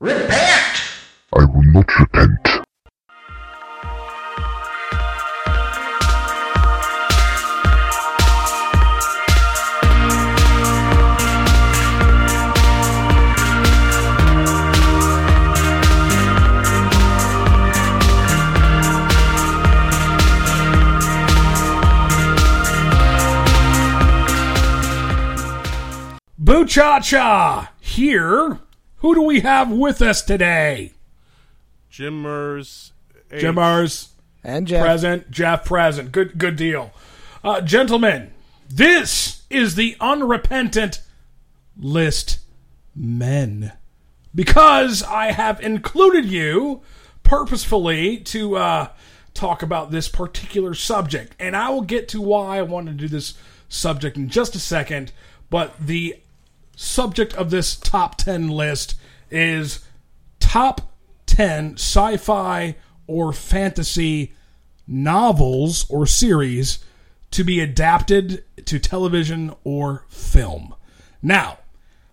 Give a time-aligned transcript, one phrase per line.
[0.00, 0.30] Repent!
[1.34, 2.38] I will not repent.
[26.38, 28.60] Boo Cha Cha here.
[28.98, 30.92] Who do we have with us today?
[31.90, 32.92] Jimmers.
[33.36, 34.10] Jim Mars
[34.42, 34.82] And Jeff.
[34.84, 36.12] present, Jeff present.
[36.12, 36.92] Good, good deal,
[37.44, 38.30] uh, gentlemen.
[38.68, 41.02] This is the unrepentant
[41.78, 42.38] list
[42.94, 43.72] men
[44.34, 46.80] because I have included you
[47.22, 48.88] purposefully to uh,
[49.34, 53.08] talk about this particular subject, and I will get to why I wanted to do
[53.08, 53.34] this
[53.68, 55.12] subject in just a second.
[55.50, 56.16] But the
[56.78, 58.94] subject of this top 10 list
[59.32, 59.84] is
[60.38, 60.92] top
[61.26, 62.76] 10 sci fi
[63.08, 64.32] or fantasy
[64.86, 66.78] novels or series
[67.32, 70.72] to be adapted to television or film.
[71.20, 71.58] Now,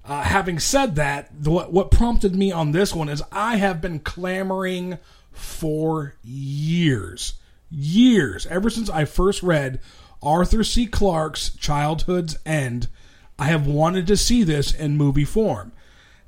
[0.04, 4.00] uh, having said that, what, what prompted me on this one is I have been
[4.00, 4.98] clamoring
[5.32, 7.34] for years,
[7.70, 9.80] years, ever since I first read
[10.24, 10.88] Arthur C.
[10.88, 12.88] Clarke's Childhood's End.
[13.38, 15.72] I have wanted to see this in movie form.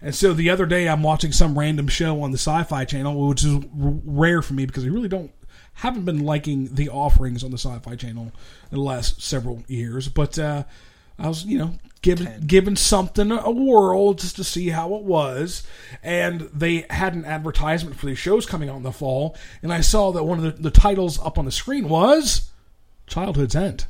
[0.02, 3.44] And so the other day, I'm watching some random show on the Sci-Fi Channel, which
[3.44, 5.32] is r- rare for me because I really don't
[5.74, 8.32] haven't been liking the offerings on the Sci-Fi Channel
[8.72, 10.08] in the last several years.
[10.08, 10.64] But uh,
[11.18, 15.66] I was, you know, giving giving something a whirl just to see how it was,
[16.04, 19.82] and they had an advertisement for these shows coming out in the fall, and I
[19.82, 22.52] saw that one of the, the titles up on the screen was
[23.08, 23.86] Childhood's End.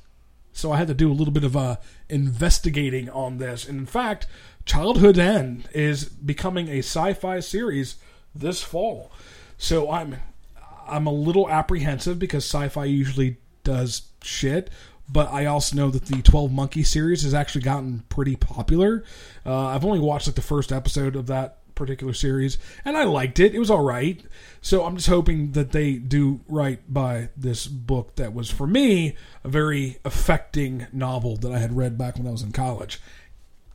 [0.58, 1.76] So I had to do a little bit of uh,
[2.10, 3.68] investigating on this.
[3.68, 4.26] And in fact,
[4.66, 7.98] Childhood End is becoming a sci-fi series
[8.34, 9.12] this fall.
[9.60, 10.18] So I'm
[10.88, 14.72] I'm a little apprehensive because sci-fi usually does shit,
[15.08, 19.04] but I also know that the 12 Monkey series has actually gotten pretty popular.
[19.46, 23.40] Uh, I've only watched like the first episode of that particular series, and I liked
[23.40, 23.56] it.
[23.56, 24.22] It was all right.
[24.62, 29.16] So I'm just hoping that they do right by this book that was for me
[29.46, 33.00] a very affecting novel that I had read back when I was in college.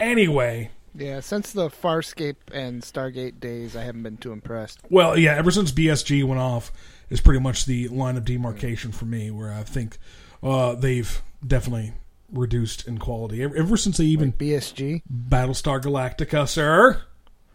[0.01, 4.81] Anyway, Yeah, since the Farscape and Stargate days, I haven't been too impressed.
[4.91, 6.73] well, yeah, ever since BSG went off
[7.09, 9.97] is pretty much the line of demarcation for me where I think
[10.43, 11.93] uh, they've definitely
[12.33, 13.43] reduced in quality.
[13.43, 15.03] Ever, ever since they even BSG.
[15.11, 17.03] Battlestar Galactica, sir.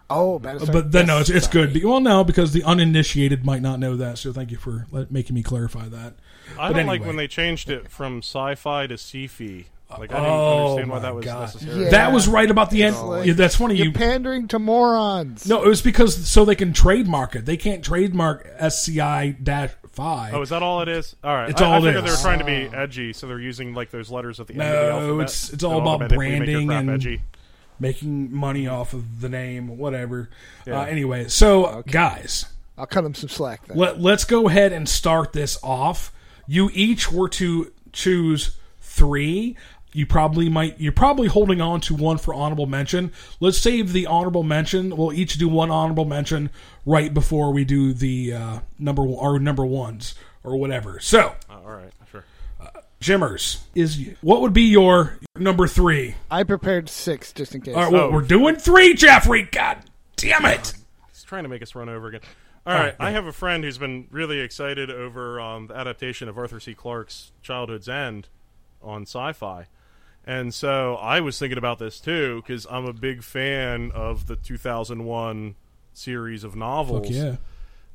[0.09, 0.69] Oh, Battlestar.
[0.69, 1.68] Uh, but then no, it's, it's Sorry.
[1.72, 1.84] good.
[1.84, 4.18] Well, no, because the uninitiated might not know that.
[4.18, 6.13] So thank you for let, making me clarify that.
[6.57, 9.66] I But don't like when they changed it from sci-fi to SyFy.
[9.90, 11.40] Like I didn't Oh, understand why that was God.
[11.41, 11.84] necessary.
[11.85, 11.90] Yeah.
[11.91, 12.97] That was right about the end.
[13.01, 13.75] like- yeah, that's funny.
[13.75, 15.47] You're You pandering to morons.
[15.47, 17.46] no, it was because so they can trademark it.
[17.46, 20.34] They can't trademark SCI dash five.
[20.34, 21.16] Oh, is that all it is?
[21.23, 21.50] All right.
[21.50, 22.17] It's I, all I it figured they is.
[22.17, 22.78] were trying to be oh.
[22.79, 24.67] edgy, so they're using like those letters at the end of
[25.01, 27.22] the No, it's- it's all about automatically make your branding crap and- edgy.
[27.79, 30.29] Making money off of the name, whatever.
[30.65, 30.81] Yeah.
[30.81, 32.45] Uh, anyway, so guys,
[32.77, 33.77] I'll cut them some slack then.
[33.77, 36.11] let, let's go ahead and start this off.
[36.47, 39.55] You each were to choose three.
[39.93, 40.79] You probably might.
[40.79, 43.11] You're probably holding on to one for honorable mention.
[43.39, 44.95] Let's save the honorable mention.
[44.95, 46.49] We'll each do one honorable mention
[46.85, 50.99] right before we do the uh, number or number ones or whatever.
[50.99, 51.97] So, Oh, all right, sure.
[53.00, 56.16] Jimmers is what would be your number three?
[56.31, 57.75] I prepared six just in case.
[57.75, 58.12] All right, well, Oh.
[58.12, 59.44] we're doing three, Jeffrey.
[59.52, 59.78] God
[60.16, 60.74] damn it!
[61.09, 62.22] He's trying to make us run over again.
[62.66, 66.38] All right, I have a friend who's been really excited over um, the adaptation of
[66.38, 66.74] Arthur C.
[66.74, 68.28] Clarke's Childhood's End
[68.81, 69.68] on Sci-Fi,
[70.25, 74.35] and so I was thinking about this too because I'm a big fan of the
[74.35, 75.56] 2001
[75.94, 77.08] series of novels.
[77.08, 77.35] Fuck yeah.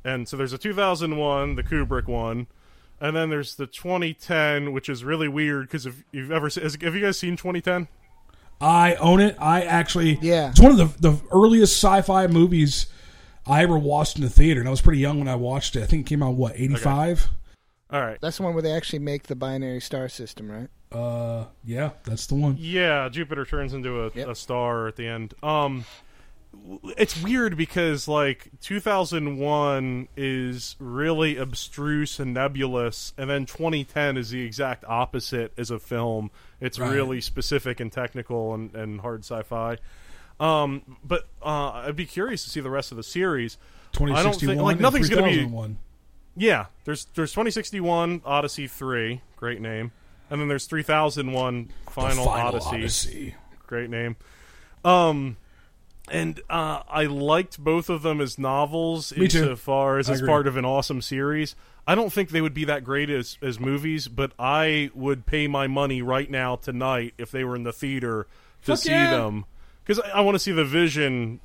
[0.05, 2.47] And so there's a 2001, the Kubrick one,
[3.03, 6.75] and then there's the 2010, which is really weird because if you've ever se- has,
[6.81, 7.87] have you guys seen 2010?
[8.61, 9.35] I own it.
[9.39, 10.49] I actually, Yeah.
[10.49, 12.87] it's one of the the earliest sci-fi movies
[13.45, 15.83] I ever watched in the theater, and I was pretty young when I watched it.
[15.83, 17.27] I think it came out what eighty five.
[17.91, 18.17] All right.
[18.21, 20.69] That's the one where they actually make the binary star system, right?
[20.91, 22.55] Uh, yeah, that's the one.
[22.59, 24.27] Yeah, Jupiter turns into a, Yep.
[24.29, 25.33] a star at the end.
[25.43, 25.85] Um, w-
[26.97, 34.41] it's weird because like 2001 is really abstruse and nebulous, and then 2010 is the
[34.41, 36.31] exact opposite as a film.
[36.61, 36.91] It's Right.
[36.93, 39.77] really specific and technical and, and hard sci-fi.
[40.39, 43.57] Um, but uh, I'd be curious to see the rest of the series.
[43.91, 45.77] Twenty I don't think like nothing's gonna be one.
[46.35, 49.91] yeah, there's there's 2061 Odyssey 3, great name.
[50.29, 53.35] And then there's 3001 Final, Final Odyssey, Odyssey.
[53.67, 54.15] great name.
[54.83, 55.37] Um
[56.11, 59.39] and uh, I liked both of them as novels Me too.
[59.39, 60.29] insofar as I as agree.
[60.29, 61.55] part of an awesome series.
[61.85, 65.47] I don't think they would be that great as as movies, but I would pay
[65.47, 68.27] my money right now tonight if they were in the theater
[68.65, 69.11] to Fuck see yeah.
[69.11, 69.45] them
[69.83, 71.39] because I, I want to see the vision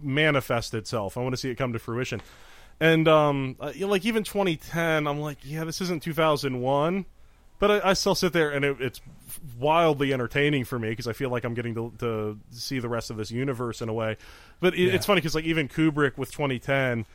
[0.00, 1.16] manifest itself.
[1.16, 2.20] I want to see it come to fruition.
[2.80, 7.06] And um, uh, like even 2010, I'm like, yeah, this isn't 2001,
[7.62, 9.00] but I, I still sit there and it, it's
[9.56, 13.08] wildly entertaining for me because I feel like I'm getting to, to see the rest
[13.08, 14.16] of this universe in a way.
[14.58, 14.92] But it, Yeah.
[14.94, 17.06] it's funny because like even Kubrick with 2010,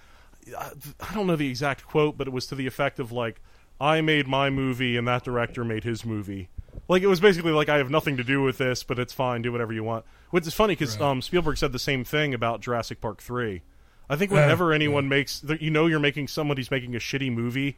[0.58, 0.72] I,
[1.02, 3.42] I don't know the exact quote, but it was to the effect of like,
[3.82, 6.48] I made my movie and that director made his movie.
[6.88, 9.42] Like it was basically like I have nothing to do with this, but it's fine.
[9.42, 10.06] Do whatever you want.
[10.30, 11.08] Which is funny because Right.
[11.10, 13.64] um, Spielberg said the same thing about Jurassic Park three.
[14.10, 17.34] I think Uh, whenever anyone makes, th- you know, you're making somebody's making a shitty
[17.34, 17.76] movie,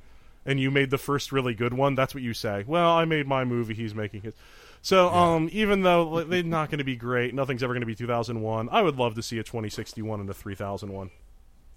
[0.50, 1.94] and you made the first really good one.
[1.94, 2.63] That's what you say.
[2.66, 3.75] Well, I made my movie.
[3.75, 4.34] He's making his.
[4.81, 7.86] So, um, even though like, they're not going to be great, nothing's ever going to
[7.86, 8.69] be 2001.
[8.72, 11.12] I would love to see a 2061 and a 3001.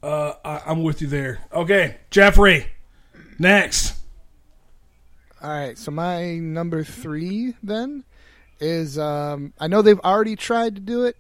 [0.02, 1.40] Uh, I, I'm with you there.
[1.52, 2.66] Okay, Jeffrey.
[3.38, 3.94] Next.
[5.42, 8.04] All right, so my number three then
[8.58, 11.18] is um, I know they've already tried to do it,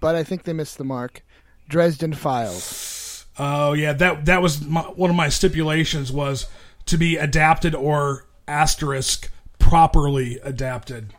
[0.00, 1.22] but I think they missed the mark.
[1.68, 2.93] Dresden Files.
[3.38, 6.46] Oh yeah, that that was my, one of my stipulations was
[6.86, 11.12] to be adapted or asterisk properly adapted.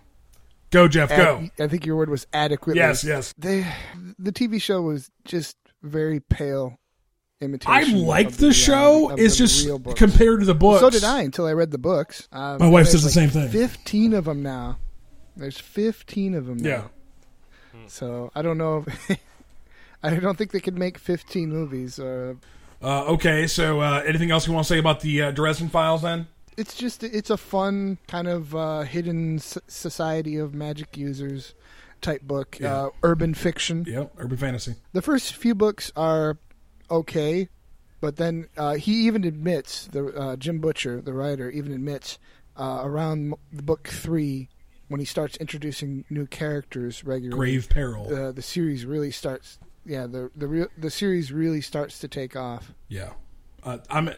[0.71, 1.49] Go Jeff, go.
[1.59, 2.79] I think your word was adequately.
[2.79, 3.33] Yes, yes.
[3.37, 3.65] They,
[4.19, 6.77] the TV show was just very pale
[7.41, 7.95] imitation.
[7.95, 9.07] I liked of the show.
[9.07, 10.81] reality- of It's the just compared to the books.
[10.81, 12.27] So did I until I read the books.
[12.31, 13.49] Um, My wife says the like same thing.
[13.49, 14.77] Fifteen of them now.
[15.37, 16.59] There's fifteen of them.
[16.59, 16.87] Yeah.
[17.73, 17.81] Now.
[17.87, 18.85] So I don't know.
[18.87, 19.19] If
[20.03, 21.99] I don't think they could make fifteen movies.
[21.99, 22.35] Uh,
[22.81, 26.01] Uh, okay, so uh, anything else you want to say about the uh, Dresden Files
[26.01, 26.27] then?
[26.57, 31.53] it's just it's a fun kind of uh, hidden s- society of magic users
[32.01, 32.57] type book.
[32.59, 32.73] Yeah.
[32.85, 33.83] Uh, urban fiction.
[33.87, 34.75] Yep, urban fantasy.
[34.93, 36.37] The first few books are
[36.89, 37.49] okay,
[37.99, 42.19] but then uh, he even admits the uh, Jim Butcher, the writer, even admits
[42.55, 44.47] uh, around the book three
[44.87, 47.37] when he starts introducing new characters regularly.
[47.37, 48.31] Grave Peril.
[48.33, 49.57] The series really starts.
[49.85, 52.73] Yeah, the the real the series really starts to take off.
[52.87, 53.13] Yeah,
[53.63, 54.09] uh, I'm.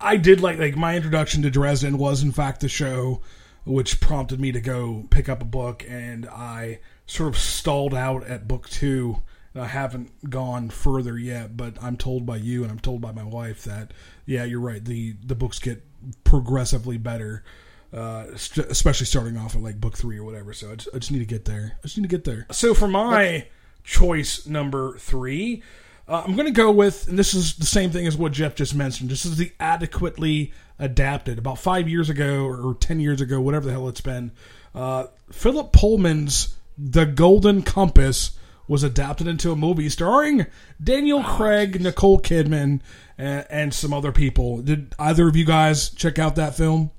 [0.00, 3.22] I did like like my introduction to Dresden was in fact the show,
[3.64, 8.26] which prompted me to go pick up a book, and I sort of stalled out
[8.26, 9.22] at book two.
[9.54, 13.12] And I haven't gone further yet, but I'm told by you and I'm told by
[13.12, 13.92] my wife that
[14.26, 14.84] yeah, you're right.
[14.84, 15.82] the The books get
[16.24, 17.42] progressively better,
[17.90, 20.52] uh, st- especially starting off at like book three or whatever.
[20.52, 21.78] So I just, I just need to get there.
[21.78, 22.46] I just need to get there.
[22.52, 23.46] So for my
[23.86, 25.62] choice number three,
[26.08, 28.54] uh, I'm going to go with, and this is the same thing as what Jeff
[28.54, 29.08] just mentioned.
[29.08, 31.38] This is the adequately adapted.
[31.38, 34.32] About five years ago or ten years ago, whatever the hell it's been,
[34.74, 38.38] uh, Philip Pullman's The Golden Compass
[38.68, 40.46] was adapted into a movie starring
[40.82, 42.80] Daniel Craig, Nicole Kidman,
[43.16, 44.58] and, and some other people.
[44.58, 46.90] Did either of you guys check out that film?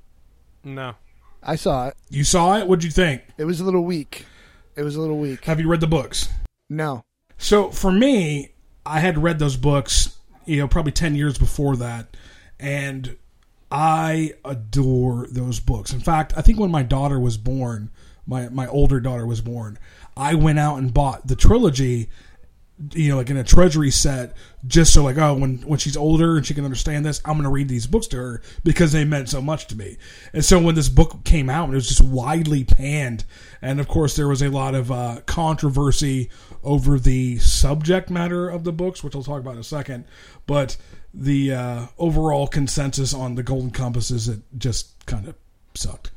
[0.64, 0.94] No.
[1.42, 1.94] I saw it.
[2.10, 2.66] You saw it.
[2.66, 3.22] What'd you think?
[3.36, 4.26] It was a little weak.
[4.76, 5.44] It was a little weak.
[5.44, 6.28] Have you read the books?
[6.68, 7.04] No.
[7.38, 8.50] So for me,
[8.84, 12.16] I had read those books, you know, probably 10 years before that,
[12.58, 13.16] and
[13.70, 15.92] I adore those books.
[15.92, 17.90] In fact, I think when my daughter was born,
[18.26, 19.78] my, my older daughter was born,
[20.16, 22.08] I went out and bought the trilogy,
[22.92, 24.34] you know, like in a treasury set,
[24.66, 27.44] just so like, oh, when, when she's older and she can understand this, I'm going
[27.44, 29.96] to read these books to her because they meant so much to me.
[30.32, 33.24] And so when this book came out, it was just widely panned.
[33.60, 36.30] And of course, there was a lot of uh, controversy
[36.68, 40.04] over the subject matter of the books, which I'll talk about in a second.
[40.46, 40.76] But
[41.14, 45.34] the uh, overall consensus on the Golden Compass is it just kind of
[45.74, 46.10] sucked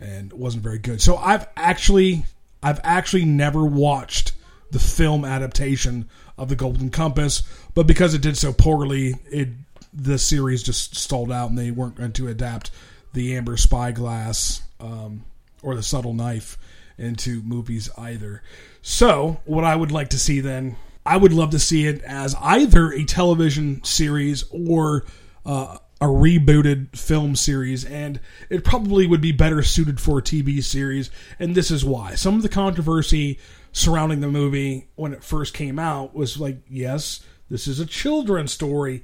[0.00, 1.02] and wasn't very good.
[1.02, 2.24] So I've actually,
[2.62, 4.32] I've actually never watched
[4.70, 7.42] the film adaptation of the Golden Compass,
[7.74, 9.48] but because it did so poorly, it
[9.92, 12.70] the series just stalled out, and they weren't going to adapt
[13.12, 15.24] the Amber Spyglass um,
[15.62, 16.56] or the Subtle Knife
[16.98, 18.42] into movies either.
[18.82, 20.76] So, what I would like to see then,
[21.06, 25.04] I would love to see it as either a television series or
[25.46, 30.62] uh, a rebooted film series, and it probably would be better suited for a TV
[30.62, 31.10] series.
[31.38, 32.14] And this is why.
[32.14, 33.38] Some of the controversy
[33.72, 38.52] surrounding the movie when it first came out was like, yes, this is a children's
[38.52, 39.02] story,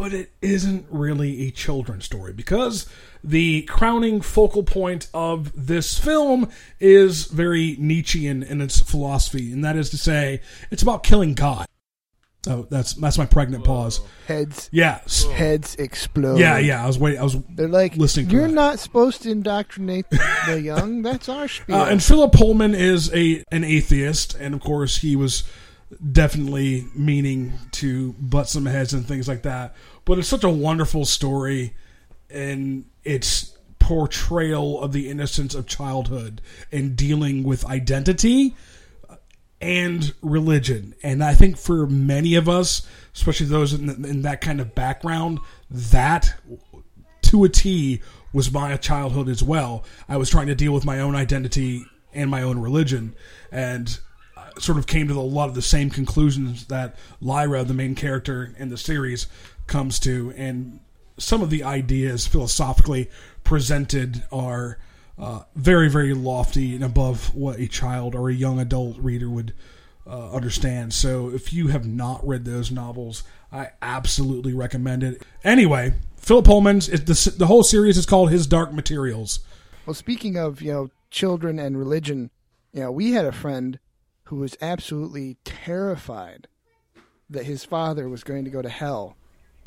[0.00, 2.86] but it isn't really a children's story because
[3.22, 6.48] the crowning focal point of this film
[6.80, 10.40] is very Nietzschean in its philosophy, and that is to say,
[10.70, 11.66] it's about killing God.
[12.48, 14.00] Oh, that's that's my pregnant pause.
[14.26, 16.38] Heads Yeah, s- heads explode.
[16.38, 16.82] yeah, yeah.
[16.82, 17.20] I was waiting.
[17.20, 18.54] I was They're like, Listening to you're that.
[18.54, 21.02] not supposed to indoctrinate the young.
[21.02, 21.76] That's our spiel.
[21.76, 25.42] Uh, and Philip Pullman is a an atheist, and of course he was
[26.12, 29.74] definitely meaning to butt some heads and things like that.
[30.04, 31.74] But it's such a wonderful story,
[32.28, 36.40] and its portrayal of the innocence of childhood
[36.70, 38.54] and dealing with identity
[39.60, 40.94] and religion.
[41.02, 45.38] And I think for many of us, especially those in, in that kind of background,
[45.70, 46.34] that
[47.22, 48.00] to a T
[48.32, 49.84] was my childhood as well.
[50.08, 53.14] I was trying to deal with my own identity and my own religion,
[53.50, 53.98] and
[54.58, 58.54] sort of came to a lot of the same conclusions that Lyra, the main character
[58.58, 59.26] in the series,
[59.70, 60.34] comes to.
[60.36, 60.80] And
[61.16, 63.08] some of the ideas philosophically
[63.44, 64.78] presented are
[65.18, 69.54] uh, very, very lofty and above what a child or a young adult reader would
[70.06, 70.92] uh, understand.
[70.92, 73.22] So if you have not read those novels,
[73.52, 75.22] I absolutely recommend it.
[75.44, 79.40] Anyway, Philip Pullman's the the whole series is called His Dark Materials.
[79.86, 82.30] Well, speaking of you know children and religion,
[82.72, 83.78] you know we had a friend
[84.24, 86.48] who was absolutely terrified
[87.28, 89.16] that his father was going to go to hell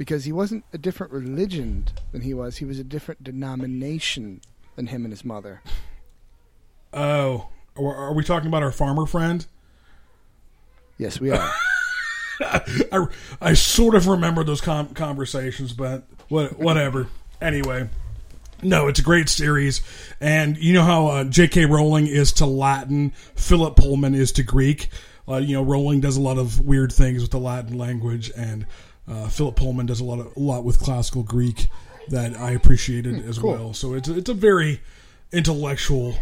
[0.03, 2.57] because he wasn't a different religion than he was.
[2.57, 4.41] He was a different denomination
[4.75, 5.61] than him and his mother.
[6.91, 9.45] Oh, are we talking about our farmer friend?
[10.97, 11.53] Yes, we are.
[12.41, 13.07] I,
[13.39, 17.07] I sort of remember those com- conversations, but what, whatever.
[17.39, 17.89] Anyway,
[18.61, 19.81] no, it's a great series,
[20.19, 21.63] and you know how uh, J.K.
[21.63, 24.89] Rowling is to Latin, Philip Pullman is to Greek.
[25.29, 28.65] Uh, you know, Rowling does a lot of weird things with the Latin language, and
[29.07, 31.67] uh, Philip Pullman does a lot of a lot with classical Greek
[32.09, 33.51] that I appreciated as cool.
[33.51, 33.73] well.
[33.73, 34.81] So it's it's a very
[35.31, 36.15] intellectual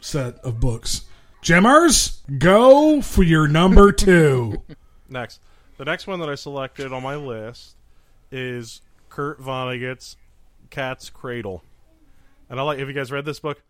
[0.00, 1.02] set of books.
[1.42, 4.62] Jimmers, go for your number two.
[5.08, 5.40] Next,
[5.76, 7.76] the next one that I selected on my list
[8.30, 10.16] is Kurt Vonnegut's
[10.70, 11.62] Cat's Cradle.
[12.50, 12.78] And I like.
[12.78, 13.62] Have you guys read this book?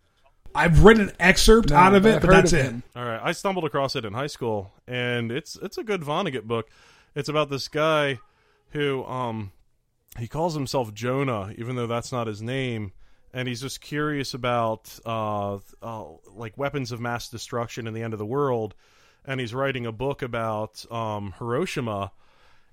[0.55, 2.73] I've read an excerpt No, out of it, but that's it.
[2.95, 6.43] All right, I stumbled across it in high school, and it's it's a good Vonnegut
[6.43, 6.69] book.
[7.15, 8.19] It's about this guy
[8.71, 9.51] who um
[10.17, 12.91] he calls himself Jonah, even though that's not his name,
[13.33, 18.13] and he's just curious about uh, uh like weapons of mass destruction and the end
[18.13, 18.75] of the world,
[19.25, 22.11] and he's writing a book about um Hiroshima,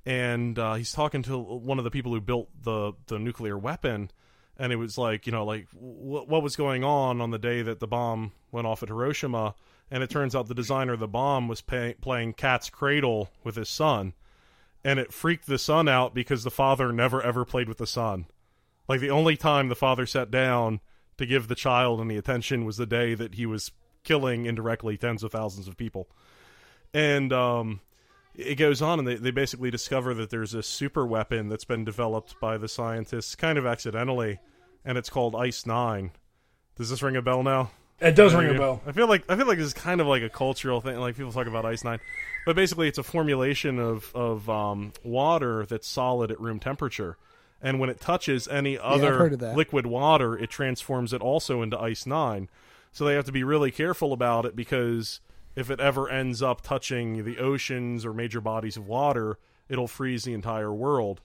[0.04, 4.10] and uh, he's talking to one of the people who built the the nuclear weapon
[4.58, 7.62] and it was like you know like w- what was going on on the day
[7.62, 9.54] that the bomb went off at Hiroshima
[9.90, 13.56] and it turns out the designer of the bomb was pay- playing cat's cradle with
[13.56, 14.14] his son
[14.86, 18.26] and it freaked the son out because the father never ever played with the son
[18.88, 20.80] like the only time the father sat down
[21.18, 23.72] to give the child any attention was the day that he was
[24.04, 26.08] killing indirectly tens of thousands of people.
[26.94, 27.80] And um
[28.34, 31.84] it goes on and they, they basically discover that there's a super weapon that's been
[31.84, 34.38] developed by the scientists kind of accidentally
[34.84, 36.10] and it's called ice 9
[36.76, 37.70] does this ring a bell now?
[37.98, 38.82] It does ring a bell.
[38.86, 41.16] i feel like i feel like this is kind of like a cultural thing like
[41.16, 41.98] people talk about ice 9
[42.46, 47.18] but basically it's a formulation of of um, water that's solid at room temperature
[47.60, 49.54] and when it touches any other that.
[49.54, 52.48] liquid water it transforms it also into ice 9
[52.96, 55.20] so they have to be really careful about it because
[55.56, 59.38] if it ever ends up touching the oceans or major bodies of water,
[59.68, 61.22] it'll freeze the entire world.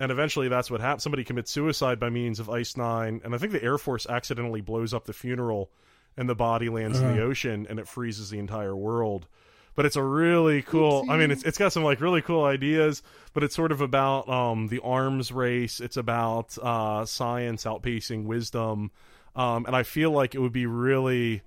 [0.00, 1.02] And eventually that's what happens.
[1.02, 4.60] Somebody commits suicide by means of Ice 9, and I think the Air Force accidentally
[4.60, 5.70] blows up the funeral
[6.16, 9.26] and the body lands in the ocean and it freezes the entire world.
[9.76, 13.02] But it's a really cool I mean it's it's got some like really cool ideas,
[13.34, 18.90] but it's sort of about um the arms race, it's about uh science outpacing wisdom.
[19.36, 21.42] Um and I feel like it would be really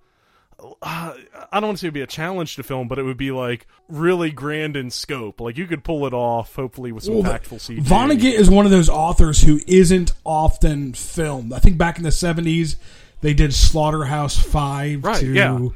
[0.82, 1.14] uh,
[1.52, 3.32] I don't want to say it'd be a challenge to film, but it would be
[3.32, 5.40] like really grand in scope.
[5.40, 7.80] Like you could pull it off, hopefully with some Well, impactful CG.
[7.82, 11.54] Vonnegut is one of those authors who isn't often filmed.
[11.54, 12.76] I think back in the seventies,
[13.22, 15.04] they did Slaughterhouse Five.
[15.04, 15.70] Right, To, yeah.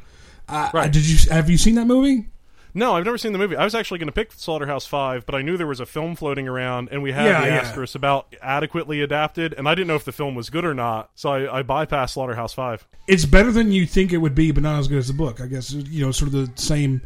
[0.48, 0.92] Uh, Right.
[0.92, 2.28] Did you have you seen that movie?
[2.76, 3.56] No, I've never seen the movie.
[3.56, 6.16] I was actually going to pick Slaughterhouse Five, but I knew there was a film
[6.16, 7.56] floating around, and we had Yeah, the yeah.
[7.58, 11.12] asterisk about adequately adapted, and I didn't know if the film was good or not,
[11.14, 12.88] so I, I bypassed Slaughterhouse Five.
[13.08, 15.40] It's better than you think it would be, but not as good as the book.
[15.40, 17.02] I guess you know, sort of the same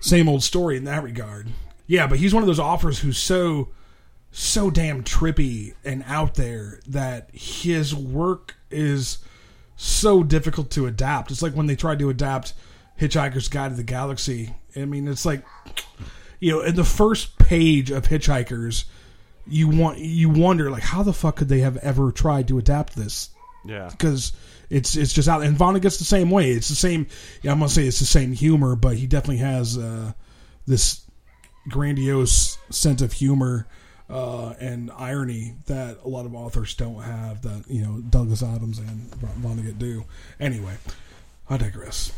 [0.00, 1.48] same old story in that regard.
[1.86, 3.70] Yeah, but he's one of those authors who's so
[4.30, 9.18] so damn trippy and out there that his work is
[9.74, 11.32] so difficult to adapt.
[11.32, 12.52] It's like when they tried to adapt
[13.00, 14.54] Hitchhiker's Guide to the Galaxy.
[14.76, 15.44] I mean, it's like
[16.40, 18.84] you know, in the first page of Hitchhikers,
[19.46, 22.96] you want you wonder like how the fuck could they have ever tried to adapt
[22.96, 23.30] this?
[23.64, 24.32] Yeah, because
[24.70, 25.42] it's it's just out.
[25.42, 26.50] And Vonnegut's the same way.
[26.50, 27.06] It's the same.
[27.42, 30.12] Yeah, I'm gonna say it's the same humor, but he definitely has uh,
[30.66, 31.02] this
[31.68, 33.66] grandiose sense of humor
[34.08, 37.42] uh, and irony that a lot of authors don't have.
[37.42, 39.10] That you know Douglas Adams and
[39.42, 40.04] Vonnegut do.
[40.38, 40.76] Anyway,
[41.50, 42.12] I digress.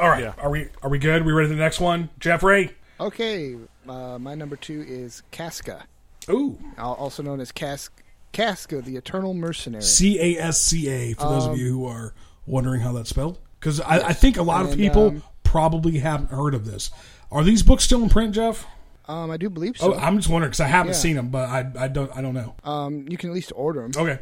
[0.00, 0.34] All right, Yeah.
[0.38, 1.24] are we are we good?
[1.24, 2.70] We ready for the next one, Jeffrey?
[3.00, 3.56] Okay,
[3.88, 5.84] uh, my number two is Casca,
[6.28, 7.90] Ooh, also known as Cas-
[8.32, 9.82] Casca, the Eternal Mercenary.
[9.82, 12.14] C A S C A for those of Um, you who are
[12.46, 13.38] wondering how that's spelled.
[13.58, 16.90] Because I, I think a lot of people um, probably haven't heard of this.
[17.32, 18.66] Are these books still in print, Jeff?
[19.06, 19.94] Um, I do believe so.
[19.94, 20.98] Oh, I'm just wondering because I haven't Yeah.
[20.98, 22.54] seen them, but I, I don't I don't know.
[22.62, 23.90] um, you can at least order them.
[23.96, 24.20] Okay,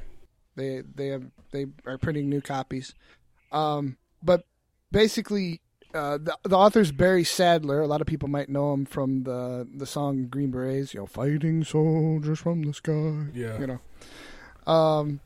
[0.54, 2.94] They they have they are printing new copies.
[3.52, 4.44] Um, but
[4.92, 5.60] basically,
[5.94, 7.80] uh, the the author's Barry Sadler.
[7.80, 10.94] A lot of people might know him from the the song Green Berets.
[10.94, 13.26] You know, fighting soldiers from the sky.
[13.34, 13.58] Yeah.
[13.58, 14.72] You know.
[14.72, 15.20] Um,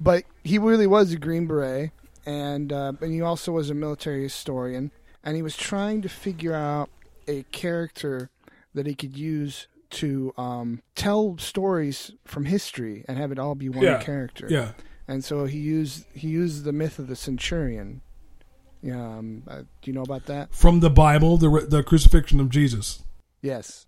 [0.00, 1.90] but he really was a Green Beret,
[2.26, 4.90] and uh, and he also was a military historian,
[5.22, 6.88] and he was trying to figure out
[7.28, 8.30] a character
[8.74, 13.68] that he could use to um, tell stories from history and have it all be
[13.68, 14.00] one Yeah.
[14.00, 14.70] character yeah.
[15.08, 18.00] and so he used he used the myth of the centurion.
[18.82, 20.54] Yeah, um, uh, do you know about that?
[20.54, 23.02] From the Bible, the the crucifixion of Jesus.
[23.42, 23.86] Yes.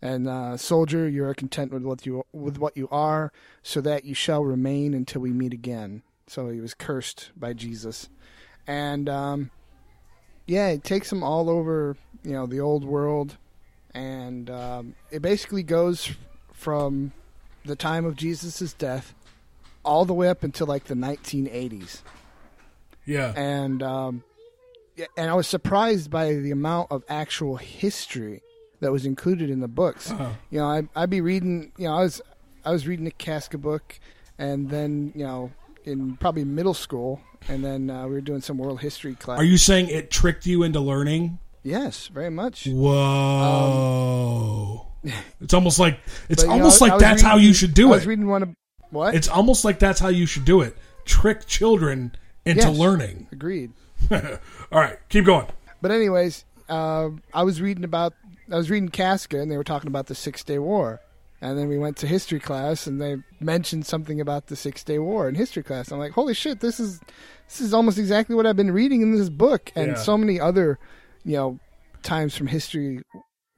[0.00, 3.32] And uh, soldier, you are content with what you with what you are,
[3.62, 6.02] so that you shall remain until we meet again.
[6.28, 8.08] So he was cursed by Jesus,
[8.66, 9.50] and um,
[10.46, 13.38] yeah, it takes him all over, you know, the old world,
[13.92, 16.12] and um, it basically goes
[16.52, 17.12] from
[17.64, 19.14] the time of Jesus' death
[19.84, 22.02] all the way up until like the 1980s.
[23.08, 23.32] Yeah.
[23.36, 24.22] and um,
[24.96, 28.42] yeah, and I was surprised by the amount of actual history
[28.80, 30.10] that was included in the books.
[30.10, 30.30] Uh-huh.
[30.50, 31.72] You know, I, I'd be reading.
[31.78, 32.20] You know, I was
[32.64, 33.98] I was reading a Casca book,
[34.38, 35.50] and then you know,
[35.84, 39.38] in probably middle school, and then uh, we were doing some world history class.
[39.38, 41.38] Are you saying it tricked you into learning?
[41.62, 42.66] Yes, very much.
[42.66, 42.86] Whoa!
[45.40, 45.98] it's almost like
[46.28, 47.94] it's But, you know, almost like that's how you should do I it.
[47.96, 48.54] was reading one of
[48.90, 49.14] what?
[49.14, 50.76] It's almost like that's how you should do it.
[51.04, 52.12] Trick children
[52.48, 52.76] into Yes.
[52.78, 53.26] learning.
[53.32, 53.72] Agreed.
[54.10, 54.20] All
[54.72, 55.46] right, keep going.
[55.82, 58.14] But anyways, uh, I was reading about
[58.50, 61.00] I was reading Casca, and they were talking about the Six Day War.
[61.40, 64.98] And then we went to history class, and they mentioned something about the Six Day
[64.98, 65.92] War in history class.
[65.92, 66.98] I'm like, holy shit, this is
[67.46, 69.94] this is almost exactly what I've been reading in this book, and Yeah.
[69.94, 70.78] so many other,
[71.24, 71.58] you know,
[72.02, 73.02] times from history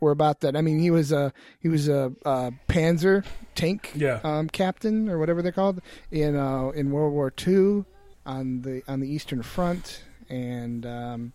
[0.01, 0.57] were about that.
[0.57, 3.25] I mean, he was a he was a, uh Panzer
[3.55, 4.21] tank Yeah.
[4.25, 7.85] um, captain or whatever they're called in uh, in World War II
[8.27, 11.33] on the on the Eastern Front, and um,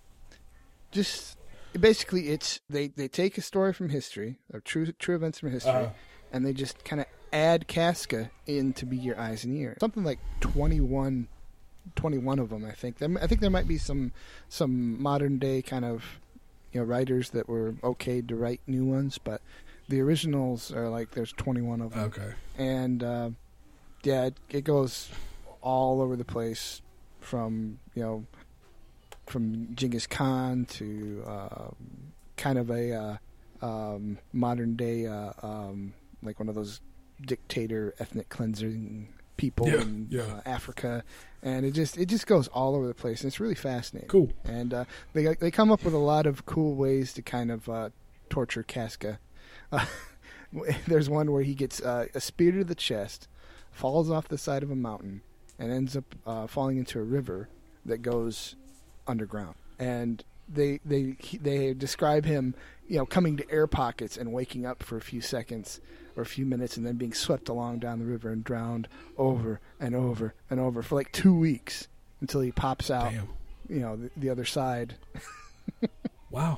[0.92, 1.38] just
[1.80, 5.72] basically it's they, they take a story from history of true true events from history,
[5.72, 5.90] Uh-huh.
[6.32, 9.78] and they just kind of add Casca in to be your eyes and ears.
[9.82, 11.28] Something like 21,
[11.96, 13.00] 21 of them, I think.
[13.00, 14.14] There, I think there might be some
[14.48, 16.04] some modern day kind of
[16.72, 19.42] you know writers that were okay to write new ones, but
[19.90, 22.34] the originals are like there's 21 of them Okay.
[22.58, 23.30] and uh,
[24.04, 25.10] yeah, it, it goes
[25.66, 26.82] all over the place
[27.20, 28.26] from you know
[29.26, 31.68] from Genghis Khan to uh,
[32.38, 33.18] kind of a uh,
[33.66, 36.80] um, modern day uh, um, like one of those
[37.26, 40.22] dictator ethnic cleansing people Yeah, in yeah.
[40.22, 41.04] Uh, Africa,
[41.42, 44.08] and it just it just goes all over the place, and it's really fascinating.
[44.10, 44.32] Cool.
[44.46, 47.68] And uh, they they come up with a lot of cool ways to kind of
[47.68, 47.90] uh,
[48.30, 49.20] torture Casca.
[50.88, 53.28] There's one where he gets uh, a spear to the chest,
[53.72, 55.22] falls off the side of a mountain,
[55.60, 57.48] and ends up uh, falling into a river
[57.86, 58.56] that goes
[59.08, 59.56] underground.
[59.80, 62.56] And they they he- they describe him,
[62.88, 65.80] you know, coming to air pockets and waking up for a few seconds
[66.16, 68.88] or a few minutes, and then being swept along down the river and drowned
[69.18, 71.88] over and over and over for like two weeks
[72.22, 73.28] until he pops out, Damn.
[73.68, 74.96] you know, the, the other side.
[76.32, 76.58] Wow.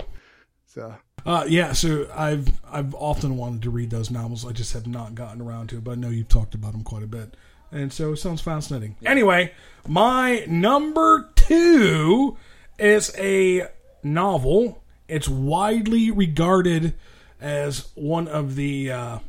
[0.65, 4.45] So Uh, yeah, so I've I've often wanted to read those novels.
[4.45, 6.83] I just have not gotten around to it, but I know you've talked about them
[6.83, 7.35] quite a bit,
[7.71, 8.95] and so it sounds fascinating.
[9.05, 9.53] Anyway,
[9.87, 12.37] my number two
[12.77, 13.67] is a
[14.03, 14.83] novel.
[15.07, 16.93] It's widely regarded
[17.39, 19.19] as one of the uh,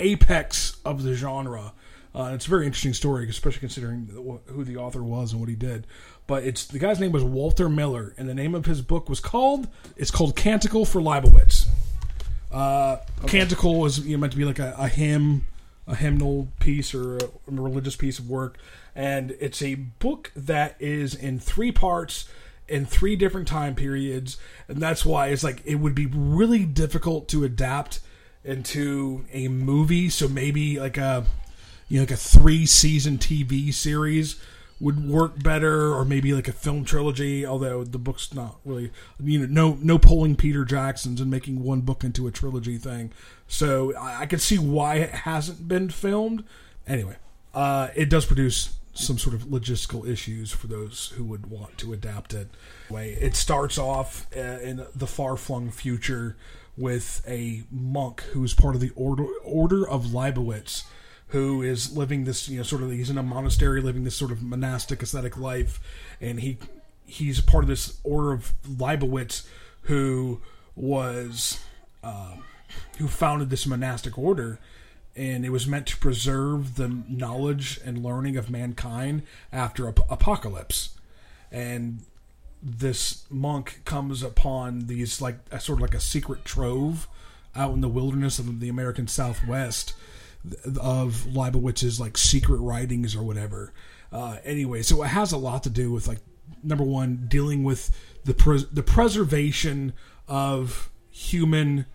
[0.00, 1.72] apex of the genre.
[2.14, 4.08] Uh, it's a very interesting story, especially considering
[4.46, 5.86] who the author was and what he did.
[6.26, 9.20] But it's the guy's name was Walter Miller, and the name of his book was
[9.20, 11.66] called it's called Canticle for Leibowitz.
[12.52, 15.44] Uh, Canticle is you know, meant to be like a, a hymn,
[15.86, 18.58] a hymnal piece or a, religious piece of work,
[18.94, 22.28] and it's a book that is in three parts
[22.66, 27.28] in three different time periods, and that's why it's like it would be really difficult
[27.28, 28.00] to adapt
[28.44, 30.08] into a movie.
[30.08, 31.24] So maybe like a
[31.88, 34.36] you know like a three season TV series
[34.80, 37.46] would work better, or maybe like a film trilogy.
[37.46, 41.80] Although the book's not really you know no no pulling Peter Jackson's and making one
[41.80, 43.12] book into a trilogy thing.
[43.46, 46.44] So I, I can see why it hasn't been filmed.
[46.86, 47.16] Anyway,
[47.54, 51.92] uh, it does produce some sort of logistical issues for those who would want to
[51.92, 52.48] adapt it.
[52.88, 56.36] Way it starts off uh, in the far flung future
[56.76, 60.84] with a monk who's part of the order Order of Leibowitz,
[61.28, 64.30] who is living this you know sort of he's in a monastery living this sort
[64.30, 65.80] of monastic ascetic life,
[66.20, 66.58] and he
[67.06, 69.46] he's part of this Order of Leibowitz
[69.82, 70.40] who
[70.74, 71.60] was
[72.02, 72.36] uh,
[72.98, 74.58] who founded this monastic order
[75.16, 80.90] and it was meant to preserve the knowledge and learning of mankind after ap- apocalypse.
[81.52, 82.00] And
[82.60, 87.06] this monk comes upon these like a sort of like a secret trove
[87.54, 89.94] out in the wilderness of the American Southwest
[90.80, 93.72] of Leibowitz's like secret writings or whatever.
[94.12, 96.18] Uh, anyway, so it has a lot to do with like
[96.62, 97.90] number one dealing with
[98.24, 99.92] the pres- the preservation
[100.28, 101.86] of human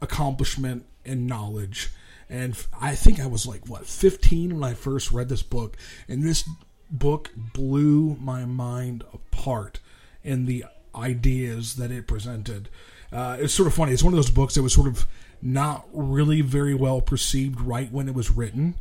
[0.00, 1.90] accomplishment and knowledge
[2.30, 5.76] and I think I was like what 15 when I first read this book,
[6.08, 6.48] and this
[6.88, 9.80] book blew my mind apart
[10.22, 12.68] in the ideas that it presented.
[13.12, 13.92] Uh, it's sort of funny.
[13.92, 15.06] It's one of those books that was sort of
[15.42, 18.74] not really very well perceived right when it was written,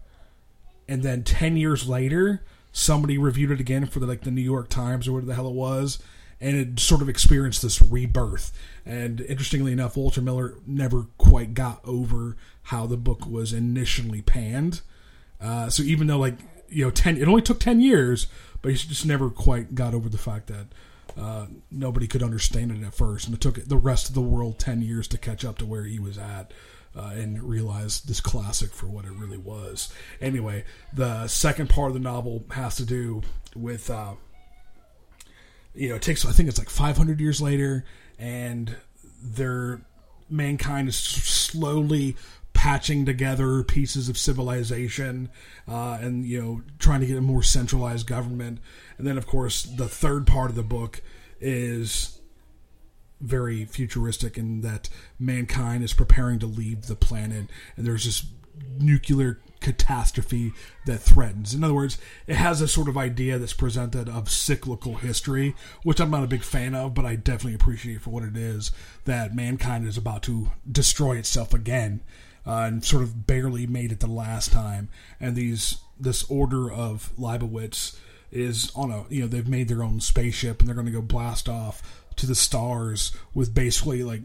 [0.88, 4.70] and then 10 years later, somebody reviewed it again for the, like the New York
[4.70, 6.00] Times or whatever the hell it was,
[6.42, 8.52] and it sort of experienced this rebirth.
[8.86, 14.82] And interestingly enough, Walter Miller never quite got over how the book was initially panned.
[15.42, 16.38] Uh, so even though like
[16.70, 18.28] you know ten, it only took ten years,
[18.62, 20.68] but he just never quite got over the fact that
[21.20, 24.58] uh, nobody could understand it at first, and it took the rest of the world
[24.58, 26.52] ten years to catch up to where he was at.
[26.96, 29.94] Uh, and realize this classic for what it really was.
[30.20, 33.22] Anyway, the second part of the novel has to do
[33.56, 34.14] with, uh,
[35.76, 37.86] you know, it takes I think it's like 500 years later,
[38.18, 38.76] and
[39.22, 39.82] their
[40.30, 42.16] mankind is slowly
[42.60, 45.30] patching together pieces of civilization
[45.66, 48.60] uh, and you know trying to get a more centralized government
[48.98, 51.02] and then of course the third part of the book
[51.40, 52.20] is
[53.22, 57.46] very futuristic in that mankind is preparing to leave the planet
[57.78, 58.26] and there's this
[58.78, 60.52] nuclear catastrophe
[60.86, 61.54] that threatens.
[61.54, 66.02] In other words, it has a sort of idea that's presented of cyclical history, which
[66.02, 68.72] I'm not a big fan of, but I definitely appreciate for what it is
[69.06, 72.02] that mankind is about to destroy itself again
[72.50, 74.90] uh, and sort of barely made it the last time.
[75.20, 77.98] And these this order of Leibowitz
[78.32, 81.02] is on a you know they've made their own spaceship and they're going to go
[81.02, 84.22] blast off to the stars with basically like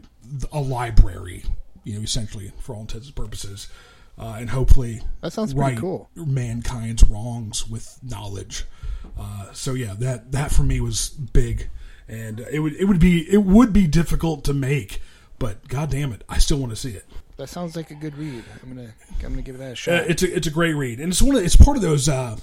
[0.51, 1.43] a library,
[1.83, 3.67] you know, essentially for all intents and purposes.
[4.17, 6.09] Uh, and hopefully that sounds right cool.
[6.15, 8.63] mankind's wrongs with knowledge.
[9.19, 11.69] Uh, so yeah, that that for me was big,
[12.07, 14.99] and it would it would be it would be difficult to make,
[15.37, 17.05] but god damn it, I still want to see it.
[17.37, 18.43] That sounds like a good read.
[18.63, 18.93] I'm gonna
[19.23, 19.93] I'm gonna give that a Uh, shot.
[20.09, 22.07] it's a it's a great read, and it's one of it's part of those.
[22.07, 22.37] Uh,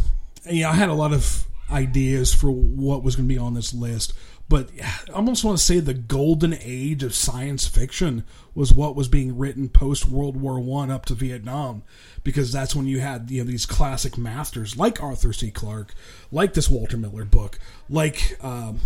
[0.51, 3.55] you know, I had a lot of ideas for what was going to be on
[3.55, 4.13] this list,
[4.51, 8.25] but I almost want to say the golden age of science fiction
[8.55, 11.85] was what was being written post World War One up to Vietnam,
[12.23, 15.51] because that's when you had you know these classic masters like Arthur C.
[15.51, 15.95] Clarke,
[16.31, 18.37] like this Walter Miller book, like.
[18.43, 18.81] Um,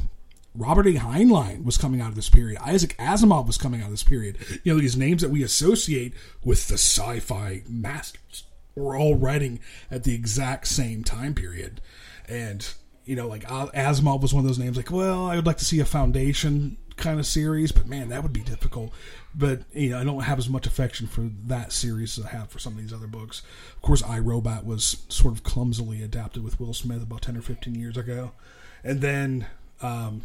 [0.57, 0.91] Robert A.
[0.91, 2.61] Heinlein was coming out of this period.
[2.63, 4.39] Isaac Asimov was coming out of this period.
[4.65, 6.15] You know, these names that we associate
[6.45, 11.81] with the sci fi masters were all writing at the exact same time period.
[12.29, 12.69] And,
[13.05, 15.65] you know, like Asimov was one of those names like, well, I would like to
[15.65, 18.93] see a Foundation kind of series, but man, that would be difficult.
[19.35, 22.51] But, you know, I don't have as much affection for that series as I have
[22.51, 23.43] for some of these other books.
[23.77, 27.43] Of course, I Robot was sort of clumsily adapted with Will Smith about 10 or
[27.43, 28.33] 15 years ago.
[28.83, 29.47] And then,
[29.83, 30.23] um,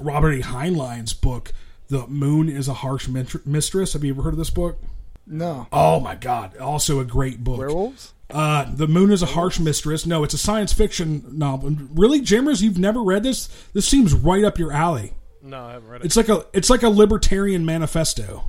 [0.00, 0.40] Robert E.
[0.42, 1.52] Heinlein's book,
[1.88, 3.92] The Moon is a Harsh Mistress.
[3.94, 4.78] Have you ever heard of this book?
[5.26, 5.66] No.
[5.72, 6.56] Oh my God!
[6.56, 7.58] Also a great book.
[7.58, 8.12] Werewolves.
[8.30, 10.06] Uh, the Moon is a Harsh Mistress.
[10.06, 11.76] No, it's a science fiction novel.
[11.94, 13.48] Really, Jimmers, you've never read this?
[13.72, 15.12] This seems right up your alley.
[15.42, 16.04] No, I haven't read it.
[16.06, 18.44] It's like a it's like a libertarian manifesto.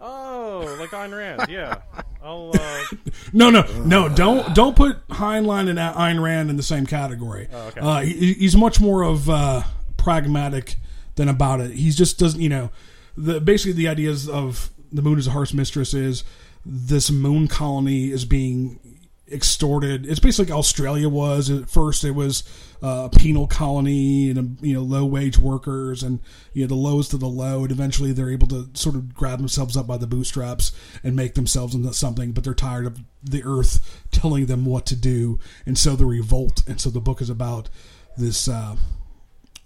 [0.00, 1.46] oh, like Ayn Rand.
[1.50, 1.78] Yeah.
[2.22, 2.50] I'll.
[2.54, 2.84] Uh,
[3.32, 4.08] No, no, no!
[4.08, 7.48] Don't don't put Heinlein and Ayn Rand in the same category.
[7.52, 7.80] Oh, okay.
[7.80, 9.62] uh, he, he's much more of uh,
[10.04, 10.76] pragmatic
[11.14, 11.72] than about it.
[11.72, 12.70] He just doesn't, you know,
[13.16, 16.24] the basically the ideas of the moon as a harsh mistress is
[16.66, 18.78] this moon colony is being
[19.32, 20.04] extorted.
[20.04, 22.04] It's basically like Australia was at first.
[22.04, 22.44] It was
[22.82, 26.20] uh, a penal colony and you know low wage workers and
[26.52, 27.62] you know the lowest of the low.
[27.62, 31.34] And eventually they're able to sort of grab themselves up by the bootstraps and make
[31.34, 32.32] themselves into something.
[32.32, 36.62] But they're tired of the earth telling them what to do, and so they revolt.
[36.66, 37.70] And so the book is about
[38.18, 38.48] this.
[38.48, 38.76] Uh,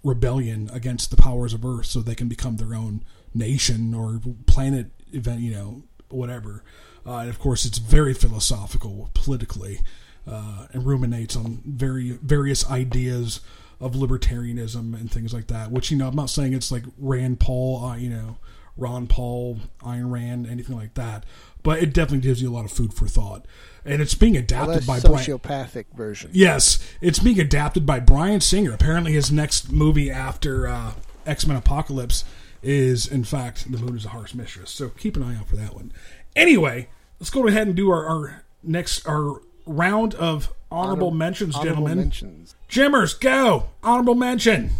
[0.03, 4.87] rebellion against the powers of Earth so they can become their own nation or planet
[5.11, 6.63] event, you know, whatever.
[7.05, 9.81] Uh, and of course, it's very philosophical politically.
[10.27, 13.41] uh, and ruminates on very various ideas
[13.79, 15.71] of libertarianism and things like that.
[15.71, 18.37] Which you know, I'm not saying it's like Rand Paul, uh, you know,
[18.79, 21.25] Ron Paul, Ayn Rand, anything like that,
[21.63, 23.45] but it definitely gives you a lot of food for thought.
[23.85, 25.25] And it's being adapted less by Bryan.
[25.25, 26.31] sociopathic version.
[26.33, 28.73] Yes, it's being adapted by Bryan Singer.
[28.73, 30.93] Apparently, his next movie after uh,
[31.25, 32.23] X Men Apocalypse
[32.61, 34.69] is, in fact, The Moon is a Harsh Mistress.
[34.71, 35.91] So keep an eye out for that one.
[36.35, 36.89] Anyway,
[37.19, 41.75] let's go ahead and do our, our next our round of honorable Honor- mentions, honorable
[41.75, 41.97] gentlemen.
[41.97, 42.55] mentions.
[42.67, 43.69] Jimmers, go!
[43.81, 44.71] Honorable mention.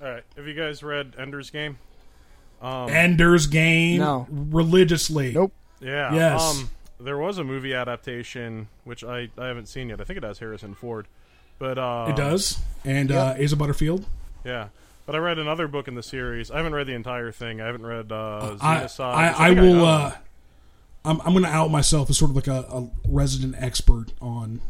[0.00, 0.22] All right.
[0.36, 1.78] Have you guys read Ender's Game?
[2.60, 4.00] Um, Ender's Game.
[4.00, 4.26] No.
[4.30, 5.32] Religiously.
[5.32, 5.52] Nope.
[5.80, 6.14] Yeah.
[6.14, 6.42] Yes.
[6.42, 10.00] Um, there was a movie adaptation which I, I haven't seen yet.
[10.00, 11.06] I think it has Harrison Ford,
[11.58, 12.58] but uh, It does.
[12.84, 14.04] And uh, Asa Butterfield.
[14.44, 14.68] Yeah.
[15.06, 16.50] But I read another book in the series.
[16.50, 17.60] I haven't read the entire thing.
[17.60, 19.14] I haven't read uh, I, Xenocide.
[19.14, 19.80] I, I will.
[19.80, 20.02] own.
[20.02, 20.16] Uh,
[21.04, 24.60] I'm, I'm going to out myself as sort of like a, a resident expert on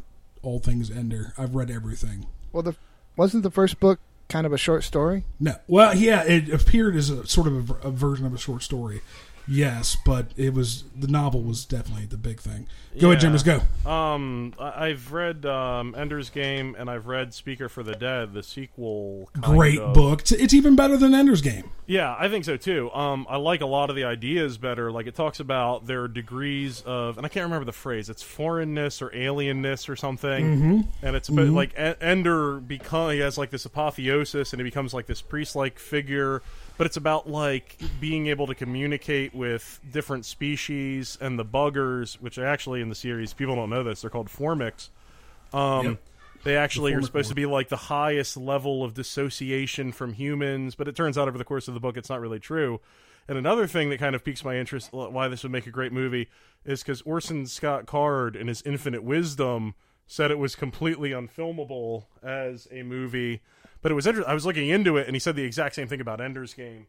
[0.42, 1.32] all things Ender.
[1.36, 2.26] I've read everything.
[2.52, 2.76] Well, the
[3.16, 5.24] wasn't the first book kind of a short story?
[5.40, 8.62] No, well, yeah, it appeared as a sort of a, a version of a short
[8.62, 9.00] story.
[9.48, 12.66] Yes, but it was the novel was definitely the big thing.
[13.00, 13.20] Go ahead.
[13.20, 13.32] Jim.
[13.32, 13.62] Let's go.
[13.90, 18.42] Um, I- I've read um, Ender's Game and I've read Speaker for the Dead, the
[18.42, 19.30] sequel.
[19.34, 19.94] kind Great of.
[19.94, 20.20] book.
[20.20, 21.70] It's, it's even better than Ender's Game.
[21.86, 22.90] Yeah, I think so too.
[22.92, 24.90] Um, I like a lot of the ideas better.
[24.92, 28.10] Like it talks about their degrees of, and I can't remember the phrase.
[28.10, 30.44] It's foreignness or alienness or something.
[30.44, 30.80] Mm-hmm.
[31.06, 34.92] And it's about like E- Ender become he has like this apotheosis and he becomes
[34.92, 36.42] like this priest-like figure.
[36.78, 42.38] But it's about like being able to communicate with different species and the buggers, which
[42.38, 44.00] are actually in the series people don't know this.
[44.00, 44.88] They're called formics.
[45.52, 45.98] Um, Yep.
[46.44, 50.76] They actually are formic supposed to be like the highest level of dissociation from humans,
[50.76, 52.80] but it turns out over the course of the book it's not really true.
[53.26, 55.92] And another thing that kind of piques my interest, why this would make a great
[55.92, 56.28] movie,
[56.64, 59.74] is because Orson Scott Card, in his infinite wisdom,
[60.06, 63.42] said it was completely unfilmable as a movie.
[63.82, 65.88] But it was inter- I was looking into it, and he said the exact same
[65.88, 66.86] thing about Ender's Game.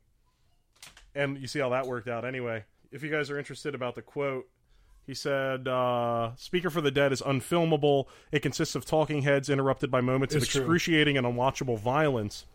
[1.16, 2.64] And you see how that worked out anyway.
[2.92, 4.48] If you guys are interested about the quote,
[5.06, 8.06] he said, uh, Speaker for the Dead is unfilmable.
[8.32, 10.62] It consists of talking heads interrupted by moments It's of true.
[10.62, 12.46] excruciating and unwatchable violence.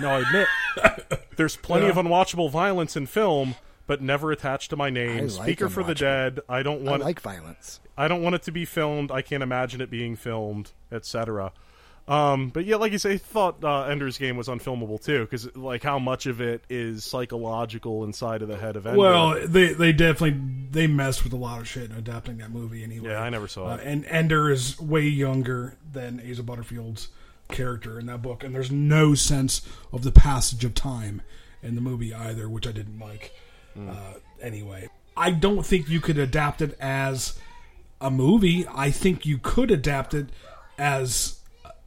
[0.00, 3.54] Now, I admit, there's plenty of unwatchable violence in film,
[3.86, 5.22] but never attached to my name.
[5.22, 5.94] Like Speaker for the.
[5.94, 6.40] Dead.
[6.48, 7.02] I don't I want.
[7.02, 7.80] like violence.
[7.96, 9.10] I don't want it to be filmed.
[9.10, 11.52] I can't imagine it being filmed, etc.
[12.08, 15.54] Um, but yeah, like you say, I thought uh, Ender's Game was unfilmable too, because
[15.54, 18.98] like how much of it is psychological inside of the head of Ender.
[18.98, 20.40] Well, they they definitely
[20.70, 23.10] they messed with a lot of shit in adapting that movie anyway.
[23.10, 23.86] yeah, I never saw Uh, it.
[23.86, 27.08] and Ender is way younger than Asa Butterfield's
[27.50, 31.20] character in that book, and there's no sense of the passage of time
[31.62, 33.32] in the movie either, which I didn't like.
[33.74, 33.90] Hmm.
[33.90, 33.94] Uh,
[34.40, 37.38] anyway, I don't think you could adapt it as
[38.00, 38.66] a movie.
[38.74, 40.28] I think you could adapt it
[40.78, 41.37] as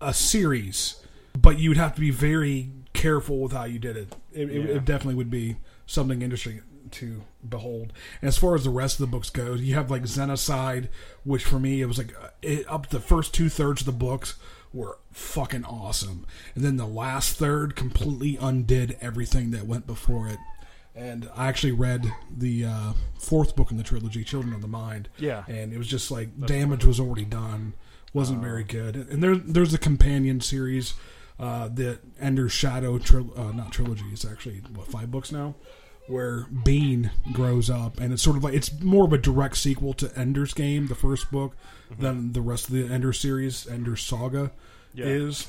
[0.02, 0.96] a series,
[1.40, 4.16] but you'd have to be very careful with how you did it.
[4.34, 4.76] It, it, Yeah.
[4.76, 6.62] it definitely would be something interesting
[6.92, 7.94] to behold.
[8.22, 10.90] And as far as the rest of the books go, you have like Xenocide,
[11.24, 14.36] which for me it was like it, up the first two thirds of the books
[14.74, 20.40] were fucking awesome, and then the last third completely undid everything that went before it.
[20.96, 25.08] And I actually read the uh, fourth book in the trilogy, Children of the Mind.
[25.18, 25.44] Yeah.
[25.48, 27.74] and it was just like damage was already done,
[28.14, 28.96] wasn't very good.
[28.96, 30.94] And there, there's a companion series,
[31.40, 34.06] uh, the Ender's Shadow, tril- uh, not trilogy.
[34.12, 35.56] It's actually what five books now,
[36.08, 39.94] where Bean grows up, and it's sort of like it's more of a direct sequel
[39.96, 41.56] to Ender's Game, the first book,
[42.00, 44.52] than the rest of the Ender series, Ender's Saga,
[44.94, 45.06] Yeah.
[45.06, 45.48] is.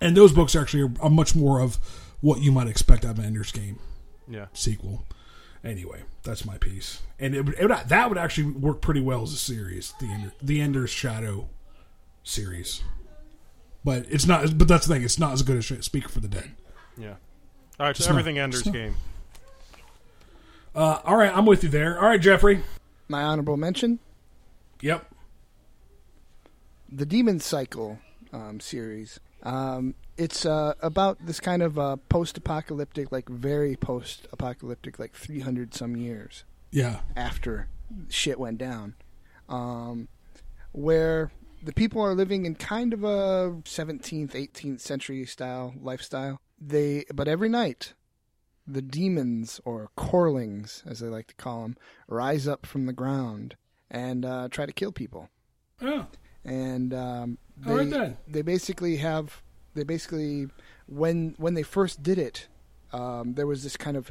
[0.00, 1.78] And those books actually are, are much more of
[2.20, 3.78] what you might expect out of an Ender's Game
[4.28, 4.46] Yeah.
[4.52, 5.04] sequel.
[5.64, 9.22] Anyway, that's my piece, and it, would- it would, that would actually work pretty well
[9.24, 11.48] as a series, the Ender, the Ender's Shadow
[12.28, 12.82] series.
[13.84, 14.58] But it's not.
[14.58, 16.50] But that's the thing; it's not as good as Speaker for the Dead.
[16.96, 17.14] Yeah.
[17.80, 18.96] All right, so It's not- everything Ender's it's Game.
[20.74, 21.98] Uh, all right, I'm with you there.
[22.00, 22.62] All right, Jeffrey.
[23.08, 23.98] My honorable mention:
[24.80, 25.06] Yep.
[26.90, 27.98] the Demon Cycle
[28.32, 29.18] um, series.
[29.42, 35.94] Um, it's uh, about this kind of uh, post-apocalyptic, like very post-apocalyptic, like 300 some
[35.96, 37.00] years Yeah.
[37.16, 37.68] after
[38.08, 38.94] shit went down,
[39.48, 40.08] um,
[40.72, 41.30] where
[41.62, 46.40] the people are living in kind of a 17th, 18th century style lifestyle.
[46.60, 47.94] They, but every night,
[48.66, 53.56] the demons or corelings, as they like to call them, rise up from the ground
[53.90, 55.28] and uh, try to kill people.
[55.80, 56.06] Oh,
[56.44, 57.90] And um, they, right
[58.26, 59.42] they basically have
[59.74, 60.48] they basically
[60.86, 62.48] when when they first did it
[62.92, 64.10] um, there was this kind of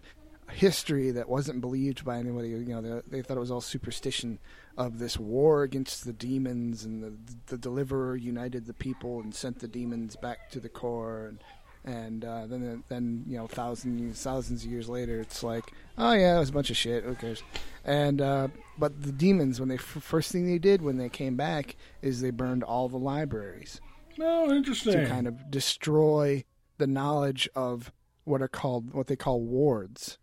[0.51, 2.49] history that wasn't believed by anybody.
[2.49, 4.39] You know, they, they thought it was all superstition
[4.77, 7.13] of this war against the demons, and the,
[7.47, 11.39] the deliverer united the people and sent the demons back to the core, and
[11.83, 15.63] and uh, then then you know thousands thousands of years later, it's like,
[15.97, 17.03] oh yeah, it was a bunch of shit.
[17.03, 17.41] Who cares?
[17.85, 21.35] And uh, but the demons, when they f- first thing they did when they came
[21.35, 23.79] back is they burned all the libraries
[24.19, 24.93] Oh, interesting.
[24.93, 26.43] to kind of destroy
[26.77, 27.91] the knowledge of
[28.25, 30.17] what are called what they call wards.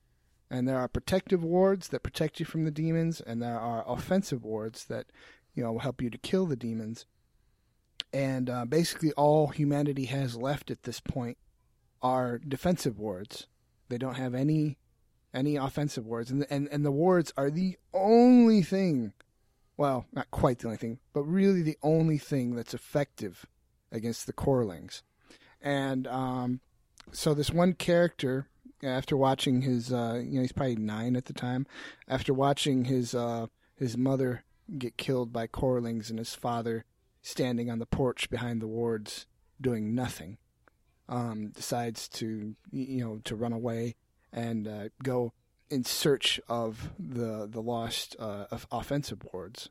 [0.50, 4.44] And there are protective wards that protect you from the demons, and there are offensive
[4.44, 5.06] wards that
[5.54, 7.06] you know will help you to kill the demons.
[8.12, 11.38] And uh, basically, all humanity has left at this point
[12.02, 13.46] are defensive wards.
[13.88, 14.78] They don't have any
[15.32, 19.12] any offensive wards, and and and the wards are the only thing.
[19.76, 23.46] Well, not quite the only thing, but really the only thing that's effective
[23.90, 25.02] against the Corelings.
[25.60, 26.60] And um,
[27.10, 28.48] so this one character,
[28.84, 31.66] after watching his, uh, you know, he's probably nine at the time.
[32.08, 34.44] After watching his uh, his mother
[34.78, 36.84] get killed by Corelings and his father
[37.22, 39.26] standing on the porch behind the wards
[39.60, 40.38] doing nothing,
[41.08, 43.96] um, decides to you know to run away
[44.32, 45.32] and uh, go
[45.70, 49.70] in search of the the lost uh, of offensive wards,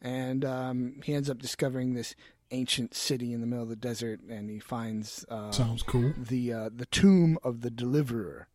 [0.00, 2.14] and um, he ends up discovering this
[2.50, 6.12] ancient city in the middle of the desert, and he finds uh, Sounds cool.
[6.16, 8.48] the uh, the tomb of the deliverer.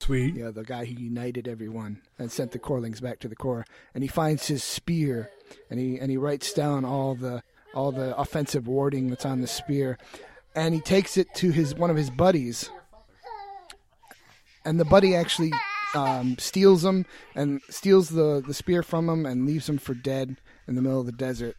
[0.00, 0.36] Sweet.
[0.36, 3.64] Yeah, the guy who united everyone and sent the Corelings back to the core.
[3.94, 5.30] And he finds his spear,
[5.70, 7.42] and he and he writes down all the
[7.74, 9.98] all the offensive wording that's on the spear,
[10.54, 12.70] and he takes it to his one of his buddies,
[14.64, 15.52] and the buddy actually
[15.94, 20.36] um, steals him and steals the the spear from him and leaves him for dead
[20.66, 21.56] in the middle of the desert.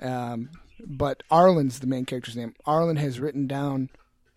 [0.00, 0.50] Um,
[0.86, 2.54] but Arlen's the main character's name.
[2.66, 3.90] Arlen has written down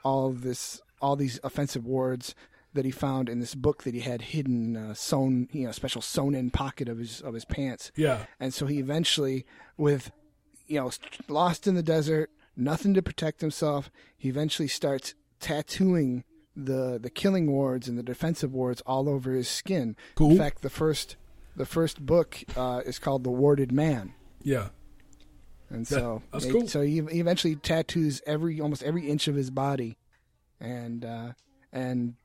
[0.03, 2.36] all this, all these offensive words
[2.73, 6.01] that he found in this book that he had hidden, uh, sewn, you know, special
[6.01, 7.91] sewn in pocket of his of his pants.
[7.95, 8.25] Yeah.
[8.39, 9.45] And so he eventually,
[9.77, 10.12] with,
[10.67, 10.91] you know,
[11.27, 16.23] lost in the desert, nothing to protect himself, he eventually starts tattooing
[16.56, 19.95] the the killing wards and the defensive wards all over his skin.
[20.15, 20.32] Cool.
[20.32, 21.15] In fact, the first
[21.56, 24.13] the first book uh, is called The Warded Man.
[24.41, 24.69] Yeah.
[25.69, 26.67] And so, that's they- cool.
[26.67, 29.97] so he, he eventually tattoos every almost every inch of his body,
[30.60, 31.32] and uh,
[31.71, 32.15] and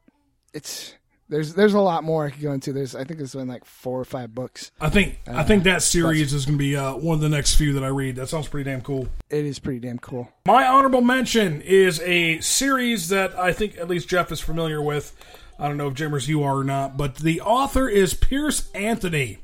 [0.53, 0.95] it's
[1.31, 2.73] there's there's a lot more I could go into.
[2.73, 4.71] There's I think there's been like four or five books.
[4.81, 7.55] I think I think that series is going to be uh, one of the next
[7.57, 8.17] few that I read.
[8.17, 9.09] That sounds pretty damn cool.
[9.31, 10.33] It is pretty damn cool.
[10.47, 15.15] My honorable mention is a series that I think at least Jeff is familiar with.
[15.59, 19.39] I don't know if Jimmers you are or not, but the author is Piers Anthony.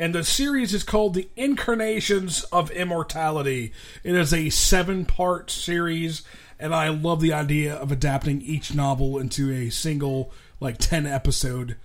[0.00, 3.74] And the series is called The Incarnations of Immortality.
[4.02, 6.22] It is a seven part series,
[6.58, 11.76] and I love the idea of adapting each novel into a single, like, 10 episode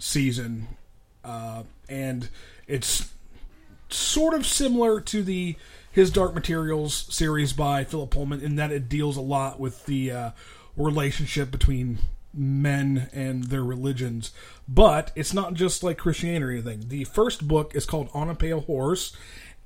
[0.00, 0.66] season.
[1.22, 2.28] Uh, and
[2.66, 3.12] it's
[3.88, 5.54] sort of similar to the
[5.92, 10.10] his Dark Materials series by Philip Pullman in that it deals a lot with the
[10.10, 10.30] uh,
[10.76, 12.00] relationship between
[12.32, 14.32] men and their religions.
[14.68, 16.88] But it's not just like Christianity or anything.
[16.88, 19.16] The first book is called On a Pale Horse,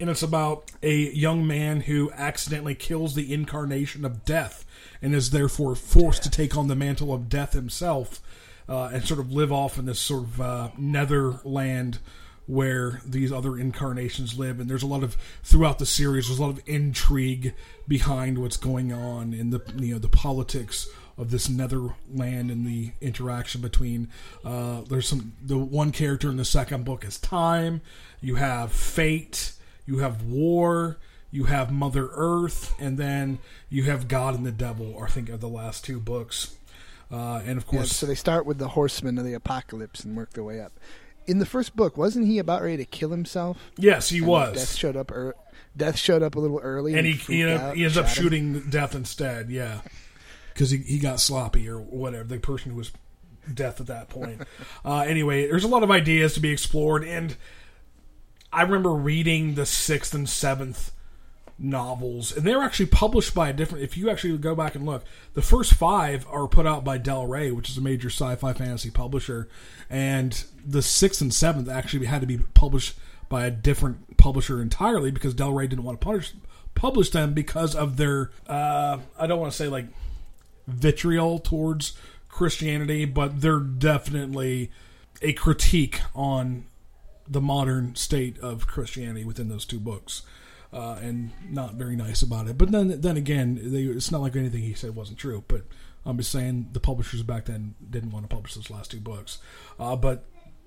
[0.01, 4.65] and it's about a young man who accidentally kills the incarnation of death
[5.01, 8.21] and is therefore forced to take on the mantle of death himself
[8.69, 11.99] uh, and sort of live off in this sort of uh, netherland
[12.47, 16.43] where these other incarnations live and there's a lot of throughout the series there's a
[16.43, 17.55] lot of intrigue
[17.89, 22.93] behind what's going on in the you know the politics of this netherland and the
[23.01, 24.09] interaction between
[24.45, 27.81] uh, there's some the one character in the second book is time
[28.21, 29.53] you have fate
[29.87, 30.99] you have war
[31.31, 35.37] you have mother earth and then you have god and the devil i think are
[35.37, 36.57] the last two books
[37.13, 40.17] uh, and of Yeah, course so they start with the horsemen of the apocalypse and
[40.17, 40.73] work their way up.
[41.27, 43.71] In the first book, wasn't he about ready to kill himself?
[43.79, 45.11] yes he And was Death showed up.
[45.13, 45.35] Er-
[45.77, 48.07] Death showed up a little early, and he freaked he, ended, out he ends up
[48.07, 48.15] him.
[48.15, 49.51] shooting death instead.
[49.51, 49.83] Yeah,
[50.55, 52.25] because he, he got sloppy or whatever.
[52.25, 52.93] The person who was
[53.53, 54.43] death at that point.
[54.85, 57.37] uh, anyway, there's a lot of ideas to be explored, and
[58.53, 60.93] I remember reading the sixth and seventh
[61.59, 63.85] novels, and they were actually published by a different.
[63.85, 67.27] If you actually go back and look, the first five are put out by Del
[67.27, 69.49] Rey, which is a major sci-fi fantasy publisher,
[69.91, 72.97] and the sixth and seventh actually had to be published
[73.29, 76.33] by a different publisher entirely because Del Rey didn't want to publish
[76.75, 79.87] publish them because of their uh, I don't want to say like
[80.67, 81.93] vitriol towards
[82.29, 84.71] Christianity, but they're definitely
[85.23, 86.67] a critique on
[87.29, 90.23] the modern state of Christianity within those two books.
[90.75, 92.59] uh, and not very nice about it.
[92.59, 95.45] But then then again, they, it's not like anything he said wasn't true.
[95.47, 95.63] But
[96.05, 99.39] I'm just saying the publishers back then didn't want to publish those last two books.
[99.79, 100.25] Uh, but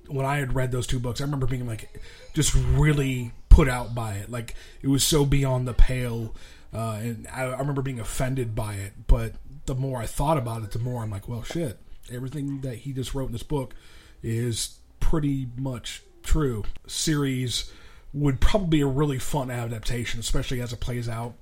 [0.07, 2.01] when I had read those two books, I remember being like
[2.33, 4.31] just really put out by it.
[4.31, 6.33] Like it was so beyond the pale,
[6.73, 8.93] uh, and I, I remember being offended by it.
[9.07, 9.33] But
[9.67, 11.79] the more I thought about it, the more I'm like, well, shit.
[12.11, 13.75] Everything that he just wrote in this book
[14.23, 16.63] is pretty much true.
[16.87, 17.71] Series
[18.13, 21.35] would probably be a really fun adaptation, especially as it plays out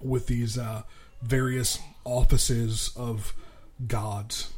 [0.00, 0.82] with these uh,
[1.22, 3.34] various offices of
[3.86, 4.52] gods.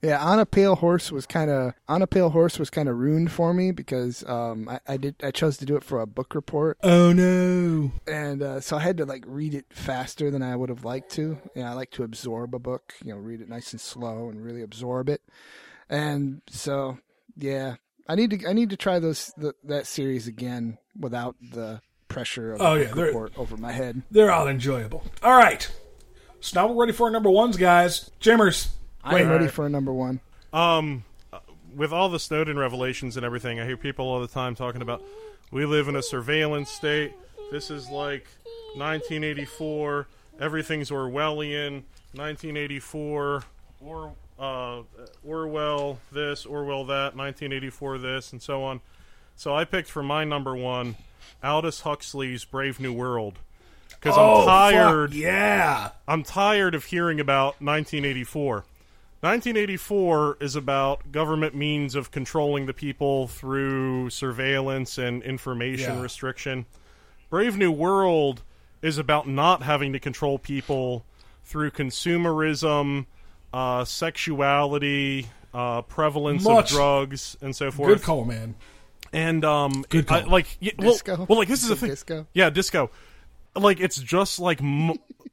[0.00, 2.96] Yeah, on a pale horse was kind of on a pale horse was kind of
[2.96, 6.06] ruined for me because um, I, I did I chose to do it for a
[6.06, 7.90] book report Oh no!
[8.06, 11.10] and uh, so I had to like read it faster than I would have liked
[11.12, 11.38] to.
[11.56, 14.44] Know, I like to absorb a book, you know, read it nice and slow and
[14.44, 15.20] really absorb it.
[15.90, 16.98] And so,
[17.36, 17.76] yeah,
[18.06, 22.52] I need to I need to try those the, that series again without the pressure
[22.52, 24.02] of Oh, a yeah, report over my head.
[24.12, 25.02] They're all enjoyable.
[25.24, 25.68] All right,
[26.38, 28.10] so now we're ready for our number ones, guys.
[29.08, 30.20] Jimmers, I'm wait, ready for a number one.
[30.52, 31.40] Um, uh,
[31.74, 35.02] with all the Snowden revelations and everything, I hear people all the time talking about
[35.50, 37.12] we live in a surveillance state.
[37.50, 38.26] This is like
[38.76, 40.06] 1984.
[40.40, 41.84] Everything's Orwellian.
[42.14, 43.44] 1984.
[43.80, 44.82] Or uh,
[45.24, 47.16] Orwell this, Orwell that.
[47.16, 48.80] 1984 this, and so on.
[49.36, 50.96] So I picked for my number one
[51.42, 53.38] Aldous Huxley's Brave New World
[53.88, 55.10] because oh, I'm tired.
[55.10, 58.64] fuck, yeah, I'm tired of hearing about 1984.
[59.20, 66.00] 1984 is about government means of controlling the people through surveillance and information Yeah.
[66.02, 66.66] restriction.
[67.28, 68.42] Brave New World
[68.80, 71.04] is about not having to control people
[71.44, 73.06] through consumerism,
[73.52, 76.70] uh, sexuality, uh, prevalence Much.
[76.70, 77.88] of drugs, and so forth.
[77.88, 78.54] good call, man.
[79.12, 81.26] And um, Good I, like, y- well, Disco?
[81.28, 81.88] well, like this is the Said thing.
[81.90, 82.26] disco?
[82.34, 82.90] Yeah, disco.
[83.56, 84.92] Like it's just like m-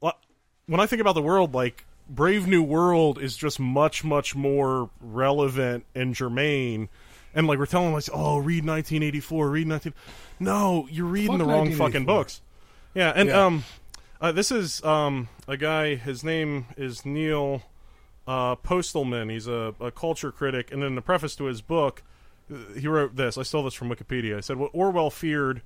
[0.66, 4.90] when I think about the world, like Brave New World is just much, much more
[5.00, 6.88] relevant and germane.
[7.34, 9.94] And like we're telling like, oh, read 1984, read 19.
[10.38, 12.40] No, you're reading Fuck the wrong fucking books.
[12.94, 13.44] Yeah, and Yeah.
[13.44, 13.64] um,
[14.20, 15.96] uh, this is um a guy.
[15.96, 17.62] His name is Neil
[18.26, 19.28] uh, Postman.
[19.28, 22.02] He's a, a culture critic, and in the preface to his book,
[22.52, 23.36] uh, he wrote this.
[23.36, 24.36] I stole this from Wikipedia.
[24.36, 25.60] He said, "What Orwell feared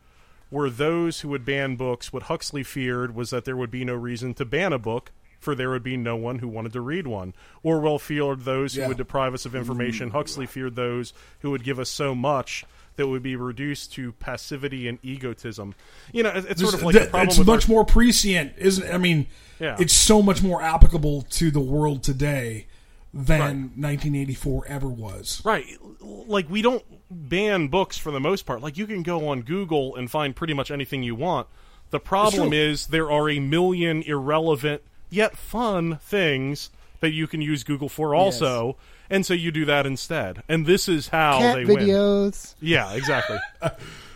[0.50, 2.12] were those who would ban books.
[2.12, 5.54] What Huxley feared was that there would be no reason to ban a book." For
[5.54, 7.32] there would be no one who wanted to read one.
[7.62, 8.88] Orwell feared those who Yeah.
[8.88, 10.10] would deprive us of information.
[10.10, 10.12] Mm.
[10.12, 12.64] Huxley feared those who would give us so much
[12.96, 15.74] that would be reduced to passivity and egotism.
[16.12, 17.84] You know, it- it's sort of like Th- the problem it's with our- much more
[17.86, 18.92] prescient, isn't it?
[18.94, 19.26] I mean,
[19.58, 19.76] Yeah.
[19.80, 22.66] it's so much more applicable to the world today
[23.14, 23.76] than Right.
[23.78, 25.40] 1984 ever was.
[25.44, 25.66] Right.
[26.00, 28.60] Like we don't ban books for the most part.
[28.60, 31.46] Like you can go on Google and find pretty much anything you want.
[31.90, 37.64] The problem is there are a million irrelevant yet fun things that you can use
[37.64, 38.76] Google for also.
[39.08, 40.42] And so you do that instead.
[40.48, 41.76] And this is how Cat they win.
[41.78, 42.54] videos.
[42.60, 43.38] Yeah, exactly.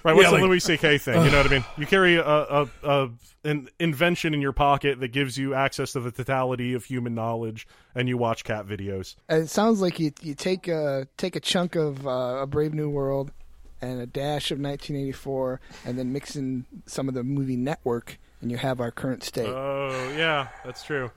[0.04, 0.98] Right, what's Yeah, the like- Louis C.K.
[0.98, 1.24] thing?
[1.24, 1.64] You know what I mean?
[1.78, 3.10] You carry a, a, a
[3.44, 7.66] an invention in your pocket that gives you access to the totality of human knowledge,
[7.94, 9.14] and you watch cat videos.
[9.30, 12.10] And it sounds like you you take a take a chunk of uh,
[12.42, 13.32] a Brave New World
[13.80, 18.50] and a dash of 1984, and then mix in some of the movie Network, and
[18.52, 19.48] you have our current state.
[19.48, 21.10] Oh yeah, that's true.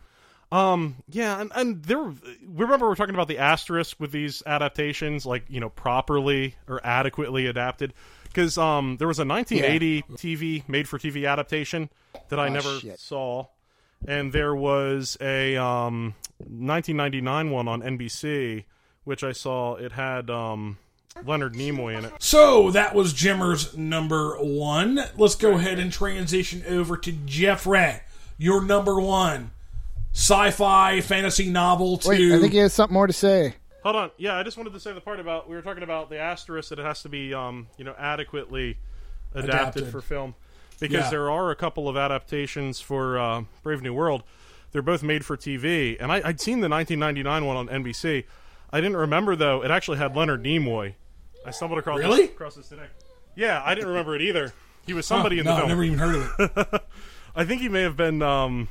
[0.49, 2.13] Um, yeah, and, and there.
[2.47, 7.45] Remember, we're talking about the asterisk with these adaptations, like you know, properly or adequately
[7.47, 7.93] adapted.
[8.23, 11.89] Because um, there was a 1980 TV made-for-TV adaptation
[12.29, 12.97] that I Oh, never shit.
[12.99, 13.47] saw,
[14.07, 18.63] and there was a um 1999 one on NBC,
[19.03, 19.75] which I saw.
[19.75, 20.77] It had um
[21.25, 22.13] Leonard Nimoy in it.
[22.19, 24.99] So that was Jimmer's number one.
[25.17, 28.01] Let's go ahead and transition over to Jeff Jeffrey.
[28.37, 29.51] Your number one
[30.13, 33.53] sci-fi fantasy novel to Wait, I think he has something more to say.
[33.83, 34.11] Hold on.
[34.17, 36.69] Yeah, I just wanted to say the part about we were talking about the asterisk
[36.69, 38.77] that it has to be um, you know adequately
[39.33, 39.49] adapted,
[39.83, 39.87] Adapted.
[39.91, 40.35] for film
[40.79, 41.09] because Yeah.
[41.09, 44.23] there are a couple of adaptations for uh, Brave New World.
[44.71, 48.25] They're both made for TV, and I, I'd seen the 1999 one on NBC.
[48.71, 50.93] I didn't remember though; it actually had Leonard Nimoy.
[51.47, 52.23] I stumbled across Really?
[52.23, 52.87] this, across this today.
[53.35, 54.53] Yeah, I didn't remember it either.
[54.85, 55.69] He was somebody in no, the I've film.
[55.69, 56.33] never even heard of
[56.73, 56.81] it.
[57.35, 58.67] I think he may have been um,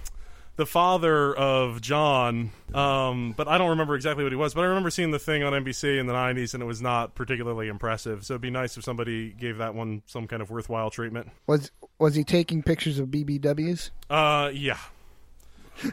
[0.56, 4.54] the father of John, um, but I don't remember exactly what he was.
[4.54, 7.14] But I remember seeing the thing on NBC in the '90s, and it was not
[7.14, 8.24] particularly impressive.
[8.26, 11.30] So it'd be nice if somebody gave that one some kind of worthwhile treatment.
[11.46, 13.90] Was was he taking pictures of BBWs?
[14.10, 14.78] Uh, yeah,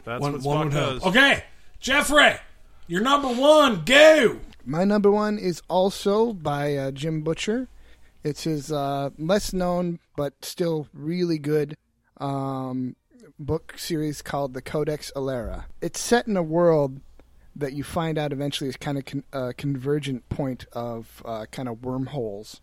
[0.04, 1.04] that's one, what one Spock would does.
[1.04, 1.44] Okay,
[1.80, 2.34] Jeffrey,
[2.88, 3.84] you're number one.
[3.84, 4.40] Go.
[4.66, 7.68] My number one is also by uh, Jim Butcher,
[8.22, 11.76] It's his uh, less known but still really good
[12.16, 12.96] um,
[13.38, 15.66] book series called the Codex Alera.
[15.82, 17.00] It's set in a world
[17.56, 21.68] that you find out eventually is kind of con- a convergent point of uh, kind
[21.68, 22.62] of wormholes,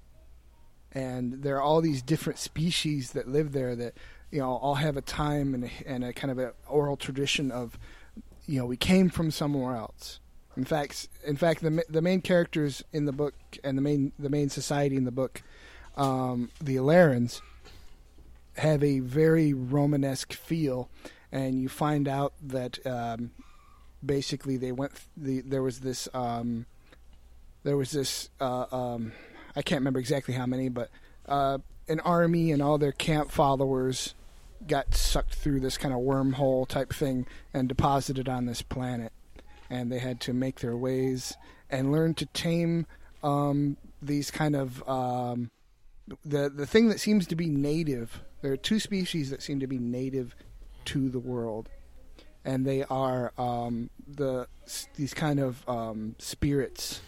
[0.91, 3.93] and there are all these different species that live there that
[4.31, 7.51] you know all have a time and a, and a kind of an oral tradition
[7.51, 7.77] of
[8.47, 10.20] you know we came from somewhere else.
[10.57, 13.33] In fact, in fact, the the main characters in the book
[13.63, 15.41] and the main the main society in the book,
[15.95, 17.41] um, the Alerans,
[18.57, 20.89] have a very Romanesque feel,
[21.31, 23.31] and you find out that um,
[24.05, 24.91] basically they went.
[25.15, 26.09] The, there was this.
[26.13, 26.65] Um,
[27.63, 28.29] there was this.
[28.39, 29.13] Uh, um,
[29.55, 30.89] I can't remember exactly how many, but
[31.27, 34.15] uh, an army and all their camp followers
[34.67, 39.11] got sucked through this kind of wormhole type thing and deposited on this planet,
[39.71, 41.35] and they had to make their ways
[41.69, 42.85] and learn to tame
[43.23, 45.49] um, these kind of um,
[46.25, 48.21] the the thing that seems to be native.
[48.41, 50.35] There are two species that seem to be native
[50.85, 51.69] to the world,
[52.43, 54.47] and they are um, the
[54.95, 57.01] these kind of um, spirits.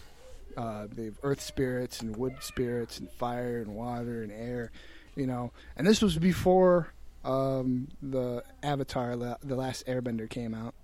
[0.55, 4.71] Uh, they have earth spirits and wood spirits and fire and water and air,
[5.15, 5.51] you know.
[5.75, 6.93] And this was before
[7.25, 10.75] um, the Avatar, the last Airbender, came out.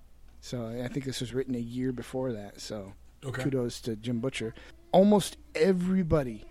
[0.42, 2.62] So I think this was written a year before that.
[2.62, 3.44] So Okay.
[3.44, 4.54] kudos to Jim Butcher.
[4.92, 6.46] Almost everybody,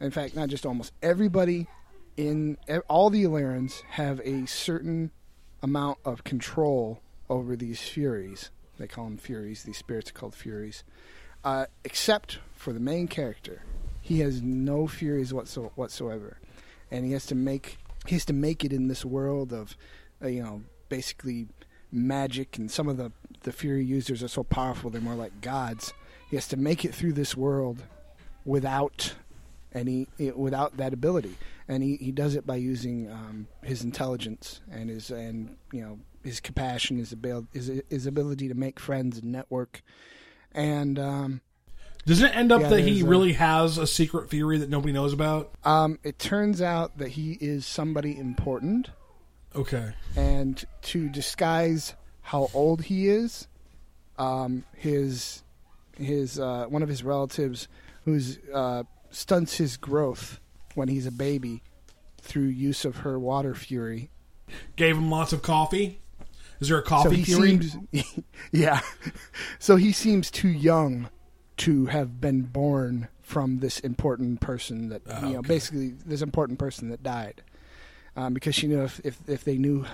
[0.00, 1.66] in fact, not just almost everybody
[2.16, 2.56] in
[2.88, 5.10] all the Alerans have a certain
[5.62, 8.50] amount of control over these Furies.
[8.78, 9.64] They call them Furies.
[9.64, 10.84] These spirits are called Furies,
[11.42, 13.62] uh, except for the main character.
[14.00, 16.38] He has no Furies whatso- whatsoever,
[16.90, 19.76] and he has to make he has to make it in this world of,
[20.22, 21.48] uh, you know, basically
[21.94, 22.58] magic.
[22.58, 25.92] And some of the the Fury users are so powerful they're more like gods.
[26.30, 27.82] He has to make it through this world
[28.44, 29.14] without
[29.72, 31.36] any without that ability,
[31.68, 35.98] and he, he does it by using um, his intelligence and his and you know
[36.22, 39.82] his compassion, his ability, his, his ability to make friends and network,
[40.52, 41.40] and um,
[42.06, 44.92] Doesn't it end up Yeah, that he a- really has a secret theory that nobody
[44.92, 45.52] knows about?
[45.64, 48.90] um, it turns out that he is somebody important,
[49.56, 49.92] Okay.
[50.16, 53.46] and to disguise how old he is,
[54.18, 55.42] um, his
[55.96, 57.68] his uh, one of his relatives
[58.04, 60.40] who's uh, stunts his growth
[60.74, 61.62] when he's a baby
[62.20, 64.10] through use of her water fury.
[64.76, 66.00] Gave him lots of coffee.
[66.60, 67.60] Is there a so coffee he theory?
[67.60, 67.76] seems,
[68.52, 68.80] yeah.
[69.58, 71.08] So he seems too young
[71.58, 75.48] to have been born from this important person that Ah, you know, okay.
[75.48, 77.42] basically this important person that died.
[78.16, 79.84] Um, because she knew if, if if they knew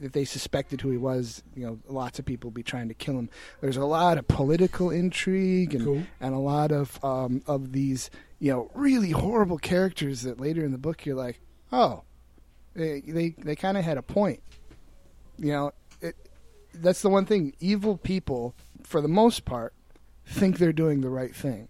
[0.00, 2.94] if they suspected who he was, you know, lots of people would be trying to
[2.94, 3.30] kill him.
[3.62, 6.02] There's a lot of political intrigue and Cool.
[6.20, 10.72] and a lot of um, of these you know really horrible characters that later in
[10.72, 11.40] the book you're like,
[11.72, 12.02] oh,
[12.74, 14.42] they they, they kind of had a point.
[15.38, 15.72] You know,
[16.02, 16.16] it,
[16.74, 17.54] that's the one thing.
[17.60, 19.72] Evil people, for the most part,
[20.26, 21.68] think they're doing the right thing.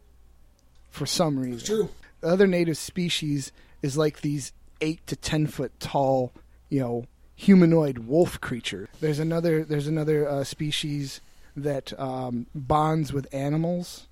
[0.90, 1.88] For some reason, It's true.
[2.20, 6.32] the other native species is like these eight to ten foot tall,
[6.68, 7.04] you know,
[7.34, 8.88] humanoid wolf creature.
[9.00, 11.20] There's another there's another uh, species
[11.56, 14.08] that um, bonds with animals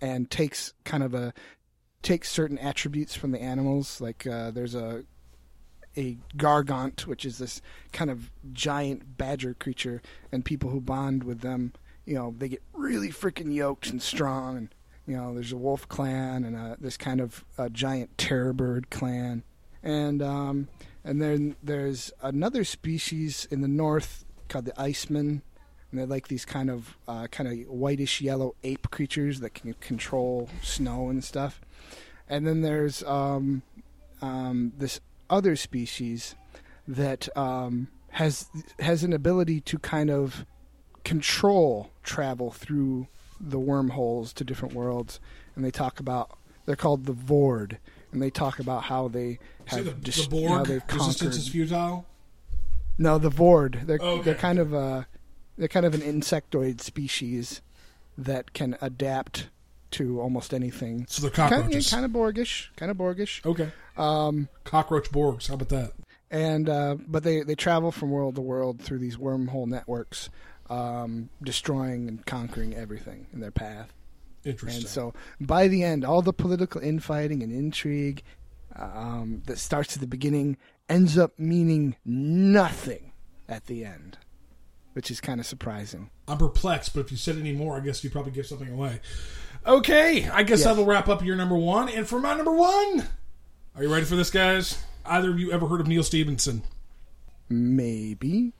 [0.00, 1.32] and takes kind of a
[2.02, 4.00] takes certain attributes from the animals.
[4.00, 5.04] Like uh, there's a
[5.96, 11.40] a gargant, which is this kind of giant badger creature, and people who bond with
[11.40, 11.72] them,
[12.04, 14.56] you know, they get really freaking yoked and strong.
[14.56, 14.74] And
[15.06, 18.90] you know, there's a wolf clan and a, this kind of uh, giant terror bird
[18.90, 19.42] clan,
[19.86, 20.68] and um,
[21.04, 25.42] and then there's another species in the north called the Iceman,
[25.90, 29.74] and they're like these kind of uh, kind of whitish yellow ape creatures that can
[29.74, 31.60] control snow and stuff.
[32.28, 33.62] And then there's um,
[34.20, 36.34] um, this other species
[36.88, 40.44] that um, has has an ability to kind of
[41.04, 43.06] control travel through
[43.38, 45.20] the wormholes to different worlds,
[45.54, 47.78] and they talk about they're called the Vord,
[48.12, 51.34] and they talk about how they have the, dis- the how they've resistance conquered.
[51.36, 52.06] is futile.
[52.98, 53.86] No, the Vord.
[53.86, 54.22] They're Okay.
[54.22, 55.06] they're kind of a
[55.58, 57.60] they're kind of an insectoid species
[58.18, 59.48] that can adapt
[59.92, 61.06] to almost anything.
[61.08, 61.90] So they're Kind of, cockroaches.
[61.90, 63.44] kind of Borgish, kind of Borgish.
[63.46, 63.70] Okay.
[63.96, 65.48] Um, Cockroach Borgs.
[65.48, 65.92] How about that?
[66.30, 70.28] and uh, but they they travel from world to world through these wormhole networks,
[70.68, 73.92] um, destroying and conquering everything in their path.
[74.46, 74.82] Interesting.
[74.82, 78.22] And so by the end, all the political infighting and intrigue
[78.76, 80.56] um, that starts at the beginning
[80.88, 83.12] ends up meaning nothing
[83.48, 84.18] at the end,
[84.92, 86.10] which is kind of surprising.
[86.28, 89.00] I'm perplexed, but if you said any more, I guess you probably give something away.
[89.66, 90.64] Okay, I guess Yes.
[90.64, 91.88] that'll wrap up your number one.
[91.88, 93.08] And for my number one,
[93.74, 94.82] Are you ready for this, guys?
[95.04, 96.62] Either of you ever heard of Neal Stephenson?
[97.48, 98.52] Maybe.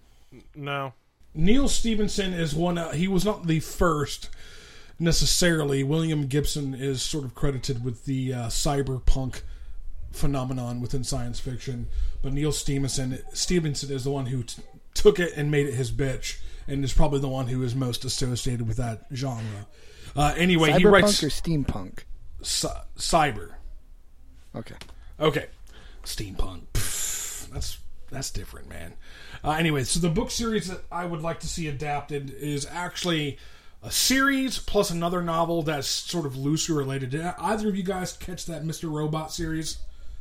[0.55, 0.93] No.
[1.34, 2.78] Neal Stephenson is one.
[2.78, 4.30] Uh, he was not the first
[4.99, 5.82] necessarily.
[5.82, 9.42] William Gibson is sort of credited with the uh, cyberpunk
[10.12, 11.88] phenomenon within science fiction,
[12.22, 14.62] but Neal Stephenson Stephenson is the one who t-
[14.94, 18.05] took it and made it his bitch, and is probably the one who is most
[18.05, 19.66] associated with that genre.
[20.14, 21.99] Uh, anyway, Cyberpunk he writes or steampunk?
[22.42, 23.51] cy- cyber.
[24.55, 24.76] Okay.
[25.20, 25.47] Okay,
[26.05, 26.62] steampunk.
[26.72, 27.78] Pff, that's
[28.11, 28.94] that's different, man.
[29.44, 33.38] Uh, anyway, so the book series that I would like to see adapted is actually
[33.87, 37.11] a series plus another novel that's sort of loosely related.
[37.11, 39.78] Did either of you guys catch that Mister Robot series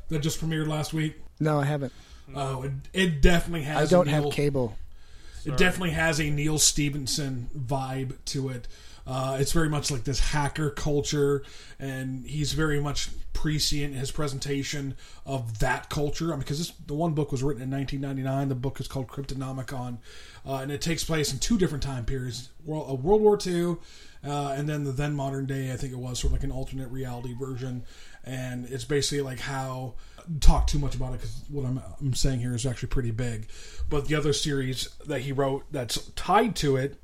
[0.09, 1.15] that just premiered last week?
[1.39, 1.91] No, I haven't.
[2.35, 3.91] Oh, it, it definitely has.
[3.91, 4.77] I don't a have Neil- cable.
[5.45, 8.67] It definitely has a Neal Stephenson vibe to it.
[9.07, 11.43] Uh, it's very much like this hacker culture,
[11.79, 14.95] and he's very much prescient in his presentation
[15.25, 16.27] of that culture.
[16.27, 18.49] I mean, because the one book was written in 1999.
[18.49, 19.99] The book is called Cryptonomicon,
[20.45, 23.77] uh, and it takes place in two different time periods: World, uh, World War II,
[24.23, 25.71] uh, and then the then modern day.
[25.71, 27.83] I think it was sort of like an alternate reality version,
[28.23, 29.93] and it's basically like how
[30.39, 33.47] talk too much about it because what I'm, I'm saying here is actually pretty big.
[33.87, 36.99] But the other series that he wrote that's tied to it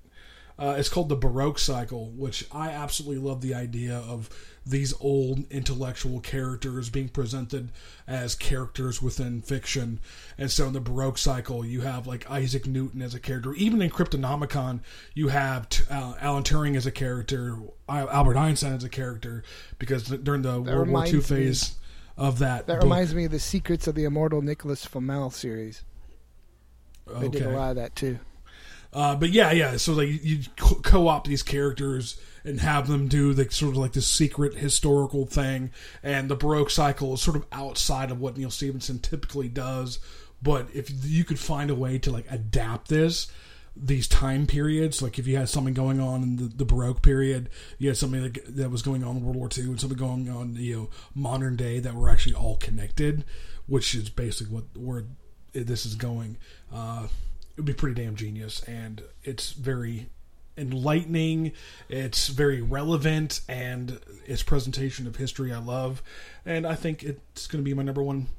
[0.61, 4.29] uh, is called the Baroque Cycle, which I absolutely love the idea of
[4.63, 7.71] these old intellectual characters being presented
[8.07, 9.99] as characters within fiction.
[10.37, 13.55] And so in the Baroque Cycle, you have like Isaac Newton as a character.
[13.55, 14.81] Even in Cryptonomicon,
[15.15, 17.57] you have t- uh, Alan Turing as a character,
[17.89, 19.43] I- Albert Einstein as a character,
[19.79, 21.75] because during the World War II reminds me- phase
[22.17, 22.67] of that.
[22.67, 25.83] That book- reminds me of the Secrets of the Immortal Nicholas Flamel series.
[27.19, 28.19] They did a lot of that too.
[28.93, 29.77] Uh, but yeah, yeah.
[29.77, 33.93] So like you co- co-opt these characters and have them do the sort of like
[33.93, 35.71] this secret historical thing,
[36.03, 39.99] and the Baroque cycle is sort of outside of what Neal Stephenson typically does.
[40.41, 43.31] But if you could find a way to like adapt this,
[43.75, 47.49] these time periods, like if you had something going on in the, the Baroque period,
[47.77, 50.29] you had something that, that was going on in World War II, and something going
[50.29, 53.23] on you know modern day that were actually all connected,
[53.67, 55.05] which is basically what where
[55.53, 56.37] this is going.
[56.73, 57.07] Uh,
[57.61, 60.09] would be pretty damn genius, and it's very
[60.57, 61.51] enlightening.
[61.89, 66.01] It's very relevant, and its presentation of history I love,
[66.43, 68.29] and I think it's going to be my number one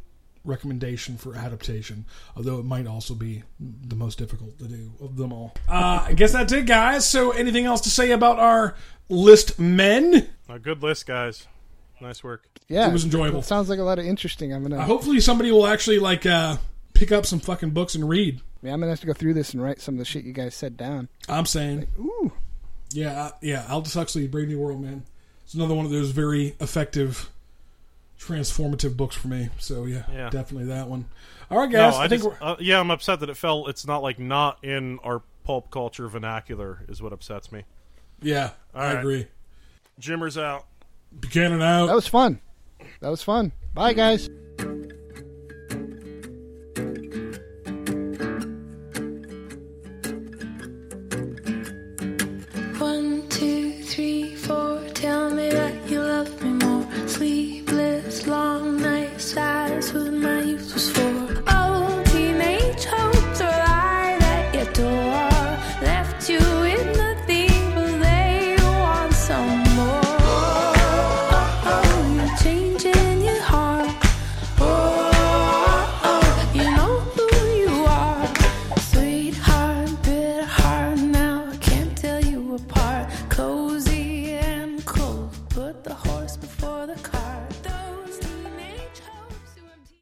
[0.44, 2.04] recommendation for adaptation.
[2.36, 5.54] Although it might also be the most difficult to do of them all.
[5.68, 7.08] Uh, I guess that's it, guys.
[7.08, 8.74] So, anything else to say about our
[9.08, 10.30] list men?
[10.48, 11.46] A good list, guys.
[12.00, 12.44] Nice work.
[12.66, 13.38] Yeah, It was enjoyable.
[13.38, 14.52] It sounds like a lot of interesting.
[14.52, 14.78] I'm gonna.
[14.78, 16.56] Uh, hopefully, somebody will actually like uh,
[16.92, 18.40] pick up some fucking books and read.
[18.62, 20.32] Yeah, I'm gonna have to go through this and write some of the shit you
[20.32, 21.08] guys said down.
[21.28, 21.86] I'm saying.
[21.98, 22.32] Ooh,
[22.92, 23.66] Yeah, uh, yeah.
[23.70, 25.04] Aldous Huxley, Brave New World, man.
[25.44, 27.30] It's another one of those very effective,
[28.18, 29.48] transformative books for me.
[29.58, 30.30] So yeah, Yeah.
[30.30, 31.06] definitely that one.
[31.50, 31.94] All right, No, guys.
[31.94, 33.66] I, I, think just, uh, yeah, I'm upset that it fell.
[33.66, 37.64] It's not like not in our pulp culture vernacular is what upsets me.
[38.22, 38.50] yeah.
[38.74, 38.98] I right.
[39.00, 39.26] agree.
[39.98, 40.64] Jimmer's out.
[41.20, 41.86] Buchanan out.
[41.86, 42.40] that was fun.
[43.00, 43.52] That was fun.
[43.74, 44.30] Bye, guys.